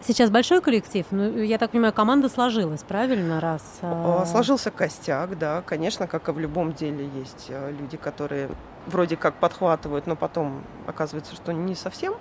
Сейчас 0.02 0.30
большой 0.30 0.62
коллектив? 0.62 1.06
Ну, 1.12 1.40
я 1.40 1.58
так 1.58 1.72
понимаю, 1.72 1.92
команда 1.92 2.30
сложилась, 2.30 2.84
правильно, 2.84 3.42
раз? 3.42 3.80
А, 3.82 4.26
Сложился 4.26 4.72
костяк, 4.72 5.38
да, 5.38 5.62
конечно, 5.66 6.08
как 6.08 6.30
и 6.30 6.32
в 6.32 6.40
любом 6.40 6.72
деле 6.72 7.10
есть 7.16 7.48
э, 7.50 7.74
люди, 7.78 7.98
которые 7.98 8.50
вроде 8.88 9.18
как 9.18 9.34
подхватывают, 9.36 10.08
но 10.08 10.16
потом 10.16 10.64
оказывается, 10.88 11.36
что 11.36 11.52
не 11.52 11.76
совсем. 11.76 12.14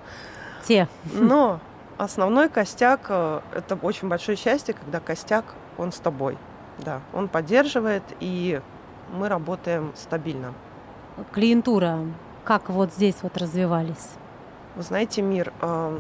Те. 0.67 0.89
Но 1.15 1.61
основной 2.05 2.49
костяк 2.49 3.07
э,– 3.09 3.41
это 3.55 3.79
очень 3.83 4.09
большое 4.09 4.37
счастье, 4.37 4.75
когда 4.75 5.01
костяк, 5.01 5.45
он 5.77 5.93
с 5.93 5.99
тобой. 5.99 6.39
Да, 6.79 7.01
он 7.13 7.29
поддерживает, 7.29 8.03
и 8.21 8.61
мы 9.13 9.29
работаем 9.29 9.93
стабильно. 9.95 10.55
Клиентура, 11.33 11.99
как 12.45 12.71
вот 12.71 12.93
здесь 12.95 13.17
вот 13.23 13.37
развивались? 13.37 14.11
Вы 14.77 14.83
знаете, 14.83 15.21
мир, 15.21 15.53
э, 15.61 15.99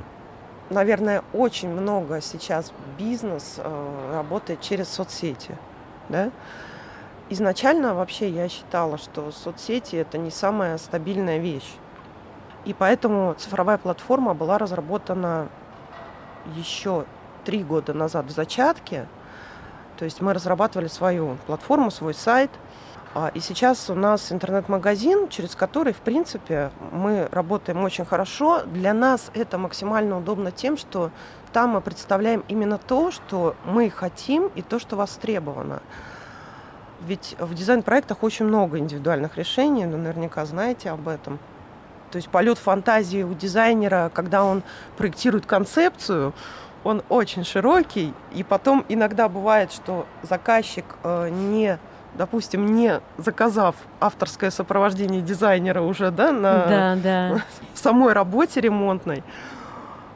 наверное, 0.71 1.23
очень 1.35 1.69
много 1.69 2.21
сейчас 2.23 2.73
бизнес 2.99 3.57
э, 3.59 4.11
работает 4.15 4.63
через 4.63 4.89
соцсети. 4.89 5.57
Да? 6.09 6.31
Изначально 7.29 7.95
вообще 7.95 8.31
я 8.31 8.49
считала, 8.49 8.97
что 8.97 9.31
соцсети 9.33 9.97
это 9.97 10.17
не 10.17 10.31
самая 10.31 10.79
стабильная 10.79 11.39
вещь. 11.39 11.75
И 12.65 12.73
поэтому 12.73 13.35
цифровая 13.35 13.79
платформа 13.79 14.35
была 14.35 14.59
разработана 14.59 15.49
еще 16.57 17.05
три 17.45 17.63
года 17.63 17.95
назад 17.95 18.27
в 18.27 18.31
зачатке. 18.31 19.07
То 19.99 20.05
есть 20.05 20.21
мы 20.21 20.33
разрабатывали 20.33 20.89
свою 20.89 21.37
платформу, 21.47 21.91
свой 21.91 22.15
сайт. 22.15 22.51
А, 23.15 23.31
И 23.35 23.41
сейчас 23.41 23.91
у 23.91 23.95
нас 23.95 24.31
интернет-магазин, 24.31 25.29
через 25.29 25.55
который, 25.55 25.93
в 25.93 25.99
принципе, 25.99 26.71
мы 26.93 27.29
работаем 27.33 27.83
очень 27.83 28.05
хорошо. 28.05 28.63
Для 28.65 28.95
нас 28.95 29.31
это 29.35 29.59
максимально 29.59 30.19
удобно 30.19 30.53
тем, 30.53 30.77
что 30.77 31.11
там 31.53 31.71
мы 31.71 31.81
представляем 31.81 32.45
именно 32.49 32.79
то, 32.79 33.11
что 33.11 33.57
мы 33.65 33.91
хотим 33.91 34.51
и 34.55 34.63
то, 34.63 34.79
что 34.79 34.97
востребовано. 34.97 35.83
Ведь 37.01 37.35
в 37.39 37.55
дизайн-проектах 37.55 38.23
очень 38.23 38.45
много 38.45 38.79
индивидуальных 38.79 39.37
решений, 39.37 39.87
вы 39.87 39.97
наверняка 39.97 40.45
знаете 40.45 40.91
об 40.91 41.09
этом. 41.09 41.39
То 42.11 42.17
есть 42.17 42.29
полет 42.29 42.59
фантазии 42.59 43.23
у 43.23 43.35
дизайнера, 43.35 44.11
когда 44.13 44.45
он 44.45 44.63
проектирует 44.97 45.47
концепцию, 45.47 46.33
он 46.83 47.03
очень 47.09 47.45
широкий, 47.45 48.15
и 48.33 48.43
потом 48.43 48.85
иногда 48.89 49.29
бывает, 49.29 49.71
что 49.71 50.07
заказчик 50.23 50.85
э, 51.05 51.29
не, 51.29 51.79
допустим, 52.15 52.75
не 52.75 53.01
заказав 53.19 53.77
авторское 54.01 54.51
сопровождение 54.51 55.21
дизайнера 55.21 55.83
уже, 55.83 56.11
да, 56.11 56.33
на 56.33 56.67
Да, 56.67 56.97
да. 56.97 57.43
в 57.75 57.79
самой 57.79 58.13
работе 58.15 58.61
ремонтной, 58.61 59.23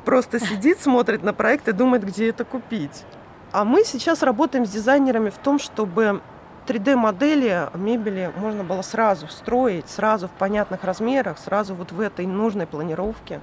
просто 0.04 0.40
сидит, 0.40 0.80
смотрит 0.80 1.22
на 1.22 1.32
проект 1.34 1.68
и 1.68 1.72
думает, 1.72 2.04
где 2.04 2.30
это 2.30 2.44
купить. 2.44 3.04
А 3.52 3.64
мы 3.64 3.84
сейчас 3.84 4.22
работаем 4.22 4.66
с 4.66 4.70
дизайнерами 4.70 5.30
в 5.30 5.38
том, 5.38 5.58
чтобы 5.58 6.22
3D-модели 6.66 7.68
мебели 7.74 8.30
можно 8.36 8.64
было 8.64 8.82
сразу 8.82 9.26
встроить, 9.26 9.88
сразу 9.88 10.28
в 10.28 10.30
понятных 10.32 10.84
размерах, 10.84 11.38
сразу 11.38 11.74
вот 11.74 11.92
в 11.92 12.00
этой 12.00 12.26
нужной 12.26 12.66
планировке. 12.66 13.40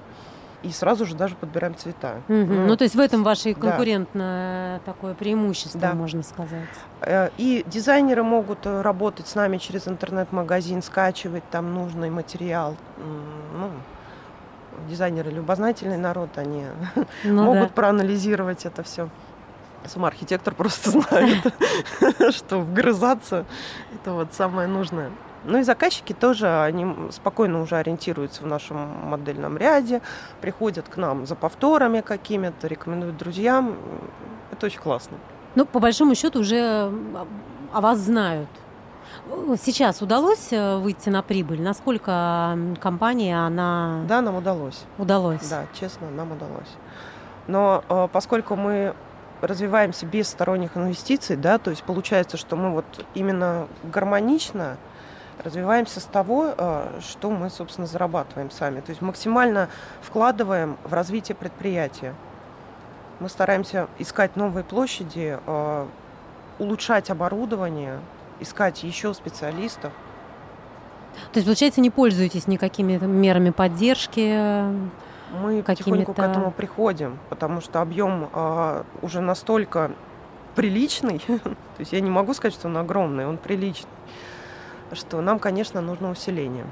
И 0.62 0.70
сразу 0.70 1.06
же 1.06 1.16
даже 1.16 1.34
подбираем 1.34 1.74
цвета. 1.76 2.20
Мгм. 2.28 2.68
Ну, 2.68 2.76
то 2.76 2.84
есть 2.84 2.94
в 2.94 3.00
этом 3.00 3.24
ваше 3.24 3.52
да. 3.52 3.60
конкурентное 3.60 4.78
такое 4.84 5.14
преимущество, 5.14 5.80
Да. 5.80 5.92
можно 5.94 6.22
сказать. 6.22 6.68
Э, 7.00 7.30
И 7.36 7.64
дизайнеры 7.66 8.22
могут 8.22 8.64
э, 8.64 8.80
работать 8.80 9.26
с 9.26 9.34
нами 9.34 9.56
через 9.58 9.88
интернет-магазин, 9.88 10.80
скачивать 10.82 11.42
там 11.50 11.74
нужный 11.74 12.10
материал. 12.10 12.76
Ну, 12.96 13.70
дизайнеры 14.88 15.30
любознательный 15.32 15.96
народ, 15.96 16.30
они 16.36 16.64
Ну, 17.24 17.42
могут 17.44 17.68
да. 17.68 17.74
проанализировать 17.74 18.64
это 18.64 18.84
все. 18.84 19.08
Сам 19.86 20.04
архитектор 20.04 20.54
просто 20.54 20.90
знает, 20.92 21.54
что 22.34 22.60
вгрызаться 22.60 23.44
это 23.94 24.12
вот 24.12 24.32
самое 24.32 24.68
нужное. 24.68 25.10
Ну 25.44 25.58
и 25.58 25.62
заказчики 25.64 26.12
тоже, 26.12 26.46
они 26.62 26.86
спокойно 27.10 27.60
уже 27.62 27.74
ориентируются 27.76 28.42
в 28.44 28.46
нашем 28.46 28.76
модельном 29.08 29.56
ряде, 29.58 30.00
приходят 30.40 30.88
к 30.88 30.96
нам 30.96 31.26
за 31.26 31.34
повторами 31.34 32.00
какими-то, 32.00 32.68
рекомендуют 32.68 33.16
друзьям. 33.16 33.76
Это 34.52 34.66
очень 34.66 34.78
классно. 34.80 35.16
Ну, 35.56 35.66
по 35.66 35.80
большому 35.80 36.14
счету 36.14 36.40
уже 36.40 36.56
м, 36.56 37.16
о 37.72 37.80
вас 37.80 37.98
знают. 37.98 38.48
Сейчас 39.60 40.00
удалось 40.00 40.52
э, 40.52 40.76
выйти 40.78 41.08
на 41.08 41.22
прибыль? 41.22 41.60
Насколько 41.60 42.56
компания, 42.80 43.36
она 43.44 44.02
Да, 44.08 44.20
нам 44.22 44.36
удалось. 44.36 44.84
удалось? 44.96 45.46
Да, 45.48 45.66
честно, 45.78 46.08
нам 46.10 46.32
удалось. 46.32 46.70
Но 47.48 47.82
э, 47.88 48.08
поскольку 48.12 48.54
мы 48.56 48.94
развиваемся 49.42 50.06
без 50.06 50.28
сторонних 50.28 50.76
инвестиций, 50.76 51.36
да, 51.36 51.58
то 51.58 51.70
есть 51.70 51.82
получается, 51.82 52.36
что 52.36 52.56
мы 52.56 52.70
вот 52.70 52.84
именно 53.14 53.66
гармонично 53.82 54.76
развиваемся 55.42 56.00
с 56.00 56.04
того, 56.04 56.54
э, 56.56 57.00
что 57.00 57.30
мы, 57.30 57.50
собственно, 57.50 57.86
зарабатываем 57.86 58.50
сами. 58.50 58.80
То 58.80 58.90
есть 58.90 59.02
максимально 59.02 59.68
вкладываем 60.00 60.78
в 60.84 60.92
развитие 60.92 61.34
предприятия. 61.34 62.14
Мы 63.18 63.28
стараемся 63.28 63.88
искать 63.98 64.36
новые 64.36 64.64
площади, 64.64 65.38
э, 65.44 65.86
улучшать 66.58 67.10
оборудование, 67.10 67.98
искать 68.40 68.84
еще 68.84 69.12
специалистов. 69.14 69.92
То 71.32 71.38
есть, 71.38 71.46
получается, 71.46 71.80
не 71.80 71.90
пользуетесь 71.90 72.46
никакими 72.46 72.96
мерами 72.96 73.50
поддержки? 73.50 74.64
Мы 75.32 75.62
потихоньку 75.62 76.12
к 76.12 76.18
этому 76.18 76.50
приходим, 76.50 77.18
потому 77.30 77.60
что 77.60 77.80
объем 77.80 78.28
а, 78.32 78.84
уже 79.00 79.20
настолько 79.20 79.92
приличный, 80.54 81.18
то 81.28 81.78
есть 81.78 81.92
я 81.92 82.00
не 82.00 82.10
могу 82.10 82.34
сказать, 82.34 82.54
что 82.54 82.68
он 82.68 82.76
огромный, 82.76 83.26
он 83.26 83.38
приличный, 83.38 83.88
что 84.92 85.20
нам, 85.20 85.38
конечно, 85.38 85.80
нужно 85.80 86.10
усиление. 86.10 86.66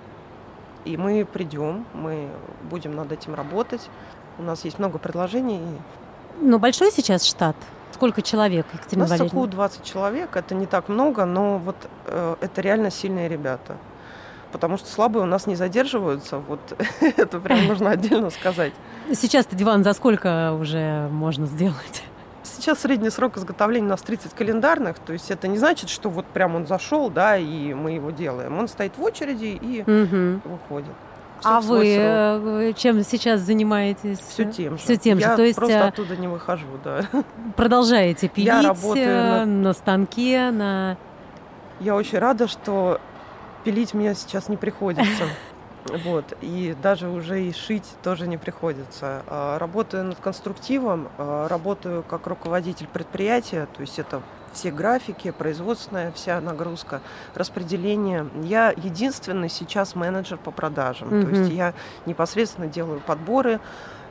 И 0.85 0.97
мы 0.97 1.25
придем, 1.25 1.85
мы 1.95 2.29
будем 2.71 2.95
над 2.97 3.12
этим 3.12 3.35
работать. 3.35 3.88
У 4.38 4.43
нас 4.43 4.64
есть 4.64 4.79
много 4.79 4.99
предложений. 4.99 5.61
Ну, 6.40 6.59
большой 6.59 6.90
сейчас 6.90 7.25
штат? 7.25 7.57
Сколько 7.93 8.23
человек, 8.23 8.67
У 8.73 8.76
Екатерина 8.76 9.02
нас 9.02 9.11
Валерьевна? 9.11 9.43
ЦКУ 9.43 9.47
20 9.50 9.85
человек, 9.85 10.37
это 10.37 10.55
не 10.55 10.67
так 10.67 10.88
много, 10.88 11.25
но 11.26 11.59
вот 11.59 11.76
э, 12.07 12.37
это 12.40 12.61
реально 12.62 12.90
сильные 12.90 13.29
ребята. 13.29 13.76
Потому 14.52 14.76
что 14.78 14.88
слабые 14.88 15.23
у 15.23 15.26
нас 15.26 15.47
не 15.47 15.54
задерживаются, 15.54 16.38
вот 16.38 16.61
это 17.00 17.38
прям 17.40 17.66
нужно 17.66 17.90
отдельно 17.90 18.30
сказать. 18.30 18.73
Сейчас-то 19.12 19.54
диван 19.57 19.85
за 19.85 19.92
сколько 19.92 20.52
уже 20.52 21.09
можно 21.11 21.47
сделать? 21.47 22.04
Сейчас 22.42 22.80
средний 22.80 23.11
срок 23.11 23.37
изготовления 23.37 23.87
у 23.87 23.90
нас 23.90 24.02
30 24.02 24.35
календарных, 24.35 24.99
то 24.99 25.12
есть 25.12 25.30
это 25.30 25.47
не 25.49 25.59
значит, 25.59 25.88
что 25.88 26.11
вот 26.11 26.26
прям 26.26 26.57
он 26.57 26.66
зашел, 26.66 27.11
да, 27.11 27.37
и 27.37 27.75
мы 27.75 27.92
его 27.92 28.11
делаем. 28.11 28.59
Он 28.59 28.66
стоит 28.69 28.97
в 28.99 29.02
очереди 29.02 29.59
и 29.61 29.83
выходит. 30.45 30.95
А 31.42 31.62
свой 31.62 31.97
вы 32.38 32.71
э, 32.71 32.73
чем 32.75 33.02
сейчас 33.02 33.40
занимаетесь? 33.40 34.19
Все 34.19 34.45
тем 34.45 34.76
же. 34.76 34.83
Все 34.83 34.97
тем 34.97 35.19
же. 35.19 35.25
Я 35.25 35.37
То 35.37 35.42
есть 35.42 35.57
просто 35.57 35.75
э, 35.75 35.88
оттуда 35.88 36.16
не 36.16 36.28
выхожу, 36.28 36.66
да. 36.85 37.02
продолжаете 37.57 38.28
пилить 38.28 38.47
Я 38.49 38.61
работаю 38.62 39.09
э, 39.09 39.45
над- 39.45 39.49
на 39.49 39.73
станке, 39.73 40.50
на... 40.50 40.97
Я 41.80 41.95
очень 41.95 42.19
рада, 42.19 42.47
что 42.47 43.00
пилить 43.64 43.95
мне 43.95 44.14
сейчас 44.14 44.49
не 44.49 44.57
приходится. 44.57 45.25
Вот. 46.05 46.37
И 46.43 46.76
даже 46.83 47.09
уже 47.09 47.43
и 47.43 47.55
шить 47.55 47.87
тоже 48.02 48.26
не 48.29 48.37
приходится. 48.37 49.23
А, 49.26 49.59
Работаю 49.59 50.05
над 50.05 50.19
конструктивом, 50.21 51.09
а, 51.17 51.49
работаю 51.49 52.02
как 52.02 52.26
руководитель 52.26 52.87
предприятия, 52.87 53.67
то 53.75 53.81
есть 53.81 53.99
это 53.99 54.21
все 54.52 54.71
графики, 54.71 55.31
производственная 55.31 56.12
вся 56.12 56.38
нагрузка, 56.43 57.00
распределение. 57.35 58.29
Я 58.43 58.71
единственный 58.76 59.49
сейчас 59.49 59.95
менеджер 59.95 60.37
по 60.37 60.50
продажам. 60.50 61.09
То 61.09 61.14
Мгм. 61.17 61.31
есть 61.31 61.50
я 61.55 61.73
непосредственно 62.05 62.67
делаю 62.67 63.00
подборы, 63.00 63.59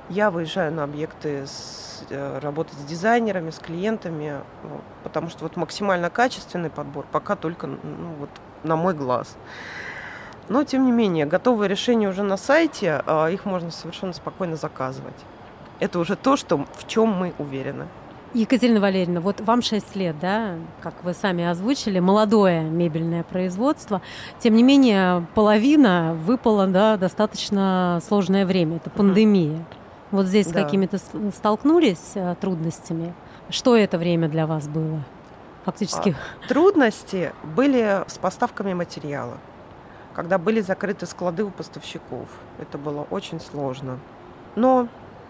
я 0.10 0.32
выезжаю 0.32 0.74
на 0.74 0.84
объекты 0.84 1.46
с, 1.46 2.04
э, 2.10 2.40
работать 2.40 2.74
с 2.74 2.84
дизайнерами, 2.84 3.52
с 3.52 3.60
клиентами, 3.60 4.40
вот, 4.64 4.82
потому 5.04 5.30
что 5.30 5.44
вот 5.44 5.56
максимально 5.56 6.10
качественный 6.10 6.70
подбор 6.70 7.06
пока 7.12 7.36
только 7.36 7.68
ну, 7.68 7.78
вот, 8.20 8.30
на 8.64 8.76
мой 8.76 8.94
глаз. 8.94 9.38
Но, 10.50 10.64
тем 10.64 10.86
не 10.86 10.92
менее, 10.92 11.26
готовые 11.28 11.70
решения 11.70 12.10
уже 12.10 12.24
на 12.24 12.36
сайте, 12.36 13.04
а, 13.06 13.28
их 13.28 13.46
можно 13.46 13.70
совершенно 13.70 14.14
спокойно 14.14 14.56
заказывать. 14.56 15.16
Это 15.80 16.00
уже 16.00 16.16
то, 16.16 16.36
что, 16.36 16.66
в 16.76 16.88
чем 16.88 17.10
мы 17.10 17.34
уверены. 17.38 17.86
Екатерина 18.34 18.80
Валерьевна, 18.80 19.22
вот 19.22 19.42
вам 19.42 19.64
6 19.64 19.96
лет, 19.96 20.16
да, 20.20 20.56
как 20.82 21.04
вы 21.04 21.14
сами 21.14 21.46
озвучили, 21.46 22.00
молодое 22.00 22.62
мебельное 22.62 23.24
производство. 23.24 24.02
Тем 24.40 24.56
не 24.56 24.62
менее, 24.62 25.26
половина 25.34 26.16
выпала, 26.26 26.68
да, 26.68 26.98
достаточно 26.98 28.00
сложное 28.08 28.46
время. 28.46 28.78
Это 28.78 28.92
пандемия. 28.92 29.66
Вот 30.12 30.26
здесь 30.26 30.48
да. 30.48 30.62
с 30.62 30.64
какими-то 30.64 30.98
столкнулись 31.36 32.12
э, 32.16 32.36
трудностями? 32.40 33.14
Что 33.50 33.76
это 33.76 33.98
время 33.98 34.28
для 34.28 34.48
вас 34.48 34.68
было? 34.68 35.04
Фактически. 35.66 36.16
А, 36.44 36.48
трудности 36.48 37.34
были 37.56 38.04
с 38.08 38.18
поставками 38.18 38.74
материала. 38.74 39.38
Когда 40.16 40.38
были 40.38 40.62
закрыты 40.62 41.06
склады 41.06 41.44
у 41.44 41.52
поставщиков. 41.52 42.28
Это 42.58 42.78
было 42.78 43.06
очень 43.10 43.40
сложно. 43.40 44.00
Но 44.56 44.88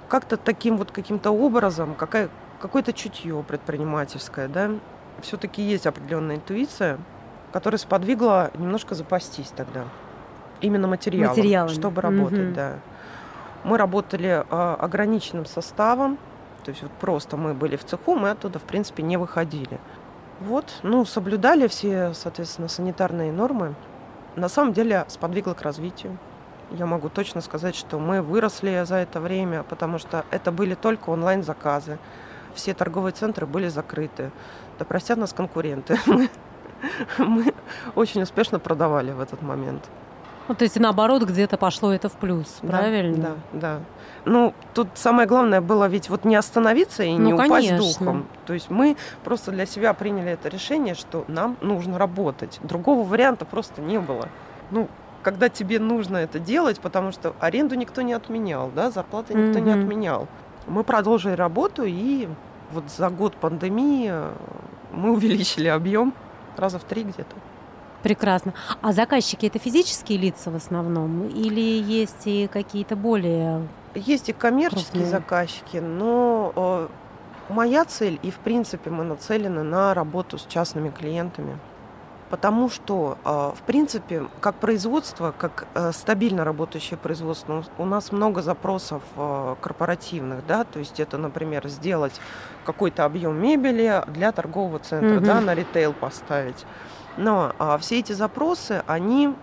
как-то 0.07 0.38
таким 0.38 0.77
вот 0.77 0.91
каким-то 0.91 1.31
образом, 1.31 1.93
какая, 1.95 2.29
какое-то 2.59 2.93
чутье 2.93 3.43
предпринимательское, 3.48 4.48
да, 4.48 4.71
все-таки 5.21 5.62
есть 5.62 5.86
определенная 5.86 6.38
интуиция, 6.38 6.98
которая 7.51 7.77
сподвигла 7.77 8.51
немножко 8.57 8.95
запастись 8.95 9.51
тогда. 9.55 9.86
Именно 10.62 10.88
материалом, 10.88 11.36
Материалами. 11.36 11.74
чтобы 11.74 12.01
работать, 12.01 12.48
угу. 12.48 12.55
да. 12.55 12.74
Мы 13.63 13.77
работали 13.77 14.43
э, 14.49 14.75
ограниченным 14.79 15.45
составом, 15.45 16.17
то 16.63 16.71
есть 16.71 16.81
вот 16.81 16.91
просто 16.93 17.37
мы 17.37 17.53
были 17.53 17.75
в 17.75 17.85
цеху, 17.85 18.15
мы 18.15 18.29
оттуда, 18.29 18.59
в 18.59 18.63
принципе, 18.63 19.03
не 19.03 19.17
выходили. 19.17 19.79
Вот, 20.39 20.65
ну, 20.83 21.03
соблюдали 21.05 21.67
все, 21.67 22.13
соответственно, 22.13 22.67
санитарные 22.67 23.31
нормы. 23.31 23.75
На 24.35 24.47
самом 24.47 24.73
деле 24.73 25.05
сподвигло 25.07 25.53
к 25.53 25.61
развитию. 25.61 26.17
Я 26.71 26.85
могу 26.85 27.09
точно 27.09 27.41
сказать, 27.41 27.75
что 27.75 27.99
мы 27.99 28.21
выросли 28.21 28.83
за 28.85 28.95
это 28.95 29.19
время, 29.19 29.63
потому 29.63 29.97
что 29.97 30.23
это 30.31 30.51
были 30.51 30.75
только 30.75 31.09
онлайн-заказы 31.09 31.97
все 32.53 32.73
торговые 32.73 33.13
центры 33.13 33.45
были 33.45 33.67
закрыты. 33.67 34.31
Да 34.77 34.85
простят 34.85 35.17
нас 35.17 35.33
конкуренты. 35.33 35.97
Мы, 37.17 37.53
очень 37.95 38.21
успешно 38.21 38.59
продавали 38.59 39.11
в 39.11 39.19
этот 39.19 39.41
момент. 39.41 39.89
Ну, 40.50 40.56
то 40.56 40.63
есть 40.63 40.79
наоборот 40.79 41.22
где-то 41.24 41.58
пошло 41.58 41.94
это 41.94 42.10
в 42.10 42.13
плюс, 42.13 42.48
правильно? 42.62 43.38
Да, 43.53 43.60
да. 43.60 43.79
Ну, 44.25 44.56
тут 44.74 44.88
самое 44.96 45.27
главное 45.27 45.62
было 45.62 45.88
ведь 45.88 46.10
вот 46.10 46.25
не 46.25 46.36
остановиться 46.36 47.03
и 47.03 47.12
не 47.12 47.32
ну, 47.32 47.36
упасть 47.36 47.68
конечно. 47.68 47.77
духом. 47.77 48.27
То 48.48 48.53
есть 48.53 48.72
мы 48.72 48.98
просто 49.24 49.51
для 49.51 49.68
себя 49.68 49.94
приняли 49.94 50.32
это 50.32 50.50
решение, 50.50 50.96
что 50.96 51.24
нам 51.27 51.56
нужно 51.62 52.00
работать. 52.00 52.60
Другого 52.63 53.08
варианта 53.08 53.46
просто 53.46 53.79
не 53.82 54.00
было. 54.00 54.27
Ну, 54.72 54.89
когда 55.22 55.50
тебе 55.50 55.79
нужно 55.79 56.18
это 56.18 56.39
делать, 56.39 56.79
потому 56.79 57.12
что 57.12 57.36
аренду 57.39 57.75
никто 57.75 58.01
не 58.01 58.13
отменял, 58.13 58.72
да, 58.74 58.89
зарплаты 58.89 59.36
никто 59.36 59.60
mm-hmm. 59.60 59.62
не 59.62 59.72
отменял. 59.72 60.27
Мы 60.65 60.84
продолжили 60.84 61.34
работу, 61.34 61.84
и 61.86 62.27
вот 62.72 62.86
за 62.89 63.10
год 63.10 63.36
пандемии 63.36 64.12
мы 64.91 65.12
увеличили 65.13 65.68
объем 65.68 66.12
раза 66.58 66.79
в 66.79 66.84
три 66.86 67.03
где-то. 67.03 67.36
Прекрасно. 68.03 68.53
А 68.82 68.94
заказчики 68.94 69.46
это 69.46 69.60
физические 69.60 70.18
лица 70.18 70.51
в 70.51 70.56
основном 70.56 71.27
или 71.27 71.60
есть 71.60 72.25
и 72.25 72.48
какие-то 72.48 72.96
более 72.96 73.68
Есть 73.94 74.29
и 74.29 74.34
коммерческие 74.34 75.03
крупные? 75.03 75.06
заказчики, 75.06 75.77
но 75.77 76.53
э, 76.56 76.88
моя 77.50 77.86
цель 77.86 78.20
и 78.24 78.32
в 78.32 78.38
принципе 78.38 78.89
мы 78.89 79.03
нацелены 79.03 79.63
на 79.63 79.94
работу 79.94 80.38
с 80.38 80.46
частными 80.46 80.89
клиентами 80.89 81.58
потому 82.29 82.70
что, 82.70 83.18
а, 83.24 83.51
в 83.51 83.62
принципе, 83.63 84.27
как 84.39 84.56
производство, 84.56 85.34
как 85.36 85.68
э, 85.74 85.91
стабильно 85.91 86.44
работающее 86.44 86.98
производство, 86.98 87.63
у 87.77 87.86
нас 87.86 88.12
много 88.12 88.41
запросов 88.41 89.01
корпоративных, 89.62 90.46
да, 90.46 90.64
то 90.64 90.79
есть 90.79 91.00
это, 91.00 91.18
например, 91.18 91.68
сделать 91.68 92.22
какой-то 92.66 93.05
объем 93.05 93.42
мебели 93.42 94.03
для 94.07 94.31
торгового 94.31 94.79
центра, 94.79 95.20
mm-hmm. 95.20 95.25
да, 95.25 95.42
на 95.42 95.55
ритейл 95.55 95.94
поставить. 95.94 96.66
Но 97.20 97.53
а, 97.60 97.77
все 97.77 98.00
эти 98.00 98.14
запросы, 98.14 98.82
они 98.88 99.36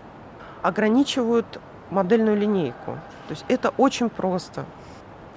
ограничивают 0.63 1.59
модельную 1.91 2.35
линейку. 2.35 2.97
То 3.27 3.31
есть 3.31 3.45
это 3.47 3.71
очень 3.77 4.09
просто. 4.09 4.65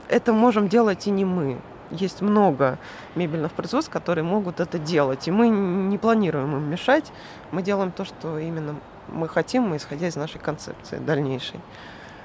Это 0.08 0.32
можем 0.32 0.68
делать 0.68 1.06
и 1.06 1.10
не 1.10 1.24
мы 1.24 1.60
есть 1.90 2.22
много 2.22 2.78
мебельных 3.14 3.52
производств, 3.52 3.92
которые 3.92 4.24
могут 4.24 4.60
это 4.60 4.78
делать. 4.78 5.28
И 5.28 5.30
мы 5.30 5.48
не 5.48 5.98
планируем 5.98 6.56
им 6.56 6.70
мешать. 6.70 7.12
Мы 7.50 7.62
делаем 7.62 7.90
то, 7.90 8.04
что 8.04 8.38
именно 8.38 8.76
мы 9.08 9.28
хотим, 9.28 9.76
исходя 9.76 10.06
из 10.06 10.16
нашей 10.16 10.38
концепции 10.38 10.98
дальнейшей. 10.98 11.60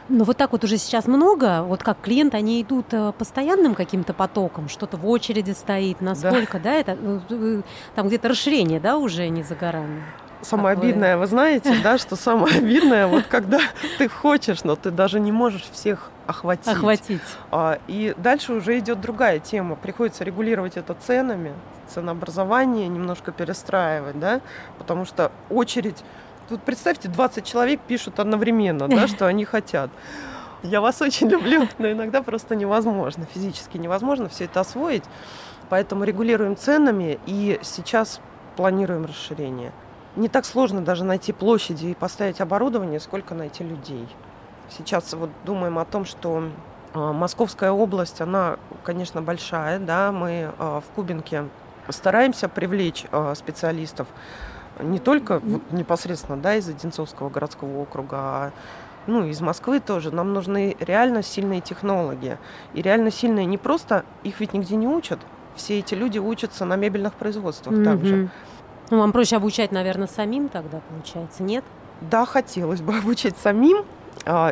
Но 0.07 0.23
вот 0.23 0.37
так 0.37 0.51
вот 0.51 0.63
уже 0.63 0.77
сейчас 0.77 1.07
много, 1.07 1.63
вот 1.63 1.81
как 1.81 1.99
клиенты, 2.01 2.37
они 2.37 2.61
идут 2.61 2.93
э, 2.93 3.11
постоянным 3.17 3.73
каким-то 3.73 4.13
потоком, 4.13 4.69
что-то 4.69 4.97
в 4.97 5.07
очереди 5.07 5.51
стоит, 5.51 5.99
насколько, 5.99 6.59
да, 6.59 6.71
да 6.71 6.73
это 6.73 6.97
э, 7.01 7.19
э, 7.29 7.61
там 7.95 8.07
где-то 8.07 8.29
расширение, 8.29 8.79
да, 8.79 8.97
уже 8.97 9.27
не 9.29 9.41
за 9.41 9.55
горами. 9.55 10.03
Самое 10.41 10.75
Какое? 10.75 10.89
обидное, 10.91 11.17
вы 11.17 11.25
знаете, 11.25 11.75
да, 11.83 11.97
что 11.97 12.15
самое 12.15 12.57
обидное, 12.57 13.07
вот 13.07 13.25
когда 13.25 13.59
ты 13.97 14.07
хочешь, 14.07 14.63
но 14.63 14.75
ты 14.75 14.91
даже 14.91 15.19
не 15.19 15.31
можешь 15.31 15.63
всех 15.71 16.11
охватить. 16.27 16.67
Охватить. 16.67 17.21
А, 17.51 17.79
и 17.87 18.13
дальше 18.17 18.53
уже 18.53 18.77
идет 18.77 19.01
другая 19.01 19.39
тема. 19.39 19.75
Приходится 19.75 20.23
регулировать 20.23 20.77
это 20.77 20.93
ценами, 20.93 21.53
ценообразование 21.87 22.87
немножко 22.87 23.31
перестраивать, 23.31 24.19
да, 24.19 24.41
потому 24.77 25.05
что 25.05 25.31
очередь... 25.49 26.03
Тут 26.47 26.61
представьте, 26.61 27.07
20 27.07 27.45
человек 27.45 27.79
пишут 27.81 28.19
одновременно, 28.19 28.87
да, 28.87 29.07
что 29.09 29.27
они 29.27 29.45
хотят. 29.45 29.89
Я 30.63 30.81
вас 30.81 31.01
очень 31.01 31.29
люблю, 31.29 31.67
но 31.77 31.91
иногда 31.91 32.21
просто 32.21 32.55
невозможно, 32.55 33.25
физически 33.33 33.77
невозможно 33.77 34.29
все 34.29 34.45
это 34.45 34.59
освоить. 34.59 35.03
Поэтому 35.69 36.03
регулируем 36.03 36.55
ценами 36.55 37.19
и 37.25 37.59
сейчас 37.63 38.19
планируем 38.55 39.05
расширение. 39.05 39.71
Не 40.15 40.29
так 40.29 40.45
сложно 40.45 40.81
даже 40.81 41.03
найти 41.03 41.33
площади 41.33 41.87
и 41.87 41.93
поставить 41.93 42.39
оборудование, 42.39 42.99
сколько 42.99 43.33
найти 43.33 43.63
людей. 43.63 44.07
Сейчас 44.69 45.13
вот 45.13 45.29
думаем 45.43 45.77
о 45.77 45.85
том, 45.85 46.05
что 46.05 46.49
а, 46.93 47.11
Московская 47.11 47.71
область, 47.71 48.21
она, 48.21 48.57
конечно, 48.83 49.21
большая, 49.21 49.79
да, 49.79 50.11
мы 50.11 50.51
а, 50.57 50.81
в 50.81 50.85
Кубинке 50.95 51.45
стараемся 51.89 52.47
привлечь 52.47 53.05
а, 53.11 53.35
специалистов 53.35 54.07
не 54.79 54.99
только 54.99 55.39
вот 55.39 55.61
непосредственно, 55.71 56.37
да, 56.37 56.55
из 56.55 56.67
Одинцовского 56.67 57.29
городского 57.29 57.81
округа, 57.81 58.17
а 58.17 58.51
ну, 59.07 59.25
из 59.25 59.41
Москвы 59.41 59.79
тоже. 59.79 60.11
Нам 60.11 60.33
нужны 60.33 60.75
реально 60.79 61.21
сильные 61.21 61.61
технологии. 61.61 62.37
И 62.73 62.81
реально 62.81 63.11
сильные 63.11 63.45
не 63.45 63.57
просто, 63.57 64.03
их 64.23 64.39
ведь 64.39 64.53
нигде 64.53 64.75
не 64.75 64.87
учат. 64.87 65.19
Все 65.55 65.79
эти 65.79 65.93
люди 65.93 66.19
учатся 66.19 66.65
на 66.65 66.75
мебельных 66.75 67.13
производствах 67.13 67.75
mm-hmm. 67.75 67.83
также. 67.83 68.29
Ну, 68.89 68.99
вам 68.99 69.11
проще 69.11 69.37
обучать, 69.37 69.71
наверное, 69.71 70.07
самим 70.07 70.49
тогда, 70.49 70.81
получается, 70.89 71.43
нет? 71.43 71.63
Да, 72.01 72.25
хотелось 72.25 72.81
бы 72.81 72.97
обучать 72.97 73.37
самим, 73.37 73.85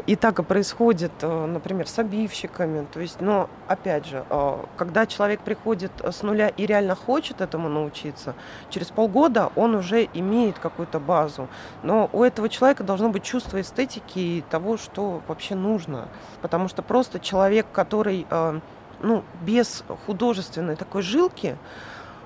и 0.06 0.16
так 0.16 0.38
и 0.38 0.44
происходит, 0.44 1.12
э, 1.22 1.46
например, 1.46 1.88
с 1.88 1.98
обивщиками. 1.98 2.86
То 2.94 3.00
есть, 3.00 3.22
но 3.22 3.50
опять 3.68 4.06
же, 4.06 4.24
э, 4.30 4.58
когда 4.78 5.08
человек 5.08 5.42
приходит 5.42 5.92
с 6.04 6.22
нуля 6.22 6.50
и 6.50 6.68
реально 6.68 6.96
хочет 6.96 7.42
этому 7.42 7.70
научиться, 7.70 8.36
через 8.70 8.92
полгода 8.92 9.52
он 9.56 9.74
уже 9.74 10.08
имеет 10.14 10.60
какую-то 10.60 11.00
базу. 11.00 11.48
Но 11.82 12.08
у 12.14 12.24
этого 12.24 12.50
человека 12.50 12.84
должно 12.84 13.10
быть 13.10 13.24
чувство 13.24 13.60
эстетики 13.60 14.20
и 14.20 14.44
того, 14.48 14.78
что 14.78 15.22
вообще 15.28 15.56
нужно. 15.56 16.08
Потому 16.42 16.68
что 16.68 16.84
просто 16.84 17.20
человек, 17.20 17.66
который 17.72 18.28
э, 18.30 18.60
ну, 19.02 19.24
без 19.42 19.84
художественной 20.06 20.76
такой 20.76 21.02
жилки, 21.02 21.58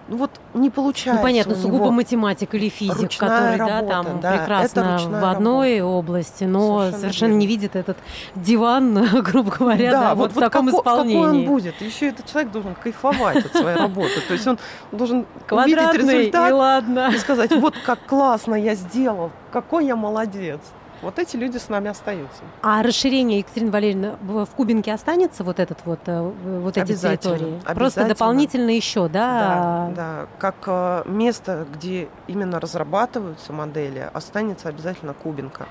ну 0.07 0.17
вот 0.17 0.31
не 0.53 0.69
получается. 0.69 1.21
Ну 1.21 1.27
понятно, 1.27 1.55
сугубо 1.55 1.91
математик 1.91 2.53
или 2.55 2.69
физик, 2.69 3.17
который 3.17 3.57
работа, 3.57 3.81
да, 3.81 3.87
там 3.87 4.19
да, 4.21 4.37
прекрасно 4.37 4.99
в 4.99 5.25
одной 5.25 5.79
работа. 5.79 5.97
области, 5.97 6.43
но 6.45 6.79
совершенно, 6.79 6.99
совершенно 6.99 7.33
не 7.33 7.47
видит 7.47 7.75
этот 7.75 7.97
диван, 8.35 8.93
грубо 9.21 9.51
говоря, 9.51 9.91
да, 9.91 10.01
да 10.01 10.15
вот, 10.15 10.33
вот 10.33 10.37
в 10.37 10.39
таком 10.39 10.67
како, 10.67 10.79
исполнении. 10.79 11.23
Какой 11.23 11.39
он 11.39 11.45
будет? 11.45 11.81
Еще 11.81 12.07
этот 12.09 12.25
человек 12.25 12.51
должен 12.51 12.75
кайфовать 12.75 13.45
от 13.45 13.51
своей 13.51 13.77
работы. 13.77 14.21
То 14.27 14.33
есть 14.33 14.47
он 14.47 14.57
должен 14.91 15.25
увидеть 15.51 15.93
результат 15.93 16.49
и, 16.49 16.53
ладно. 16.53 17.11
и 17.13 17.17
сказать, 17.17 17.51
вот 17.51 17.75
как 17.85 18.05
классно 18.05 18.55
я 18.55 18.75
сделал, 18.75 19.31
какой 19.51 19.85
я 19.85 19.95
молодец. 19.95 20.61
Вот 21.01 21.19
эти 21.19 21.36
люди 21.38 21.57
с 21.57 21.69
нами 21.69 21.89
остаются. 21.89 22.41
А 22.62 22.81
расширение, 22.81 23.39
Екатерина 23.39 23.71
Валерьевна, 23.71 24.17
в 24.21 24.49
Кубинке 24.55 24.93
останется 24.93 25.43
вот 25.43 25.60
этот 25.60 25.79
вот, 25.86 25.99
э, 26.05 26.31
вот 26.62 26.77
эти 26.77 26.95
территории? 26.95 27.60
Просто 27.75 28.07
дополнительно 28.07 28.71
еще, 28.71 29.07
да? 29.07 29.89
Да, 29.89 29.93
да. 29.95 30.27
Как 30.39 30.55
э, 30.65 31.03
место, 31.05 31.67
где 31.71 32.10
именно 32.27 32.60
разрабатываются 32.60 33.53
модели, 33.53 34.10
останется 34.13 34.69
обязательно 34.69 35.13
Кубинка. 35.13 35.67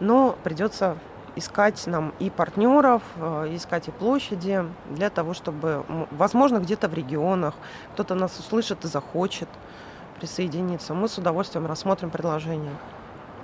Но 0.00 0.36
придется 0.44 0.96
искать 1.36 1.86
нам 1.86 2.12
и 2.18 2.30
партнеров, 2.30 3.02
э, 3.16 3.54
искать 3.54 3.88
и 3.88 3.90
площади 3.90 4.64
для 4.90 5.10
того, 5.10 5.34
чтобы, 5.34 5.84
возможно, 6.10 6.58
где-то 6.58 6.88
в 6.88 6.94
регионах 6.94 7.54
кто-то 7.94 8.14
нас 8.14 8.38
услышит 8.38 8.84
и 8.84 8.88
захочет 8.88 9.48
присоединиться. 10.18 10.94
Мы 10.94 11.08
с 11.08 11.18
удовольствием 11.18 11.66
рассмотрим 11.66 12.10
предложение. 12.10 12.72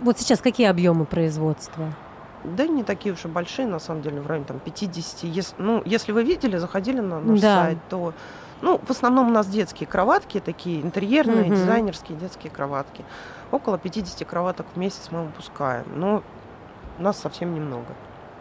Вот 0.02 0.18
сейчас 0.18 0.40
какие 0.40 0.66
объемы 0.66 1.04
производства? 1.04 1.92
Да, 2.44 2.66
не 2.66 2.82
такие 2.82 3.14
уж 3.14 3.24
и 3.24 3.28
большие, 3.28 3.68
на 3.68 3.78
самом 3.78 4.02
деле, 4.02 4.20
в 4.20 4.26
районе 4.26 4.44
там 4.46 4.58
50. 4.58 5.22
Если, 5.22 5.54
ну, 5.58 5.80
если 5.84 6.10
вы 6.10 6.24
видели, 6.24 6.56
заходили 6.56 6.98
на 7.00 7.20
наш 7.20 7.40
Да. 7.40 7.62
сайт, 7.64 7.78
то 7.88 8.12
ну, 8.62 8.78
в 8.84 8.90
основном 8.90 9.28
у 9.28 9.30
нас 9.30 9.46
детские 9.48 9.86
кроватки 9.88 10.40
такие, 10.40 10.80
интерьерные, 10.82 11.46
Мгм. 11.46 11.54
дизайнерские 11.54 12.18
детские 12.18 12.50
кроватки. 12.50 13.04
Около 13.52 13.78
50 13.78 14.24
кроваток 14.24 14.66
в 14.74 14.78
месяц 14.78 15.08
мы 15.10 15.22
выпускаем, 15.24 15.84
но 15.94 16.22
у 16.98 17.02
нас 17.02 17.18
совсем 17.18 17.54
немного. 17.54 17.86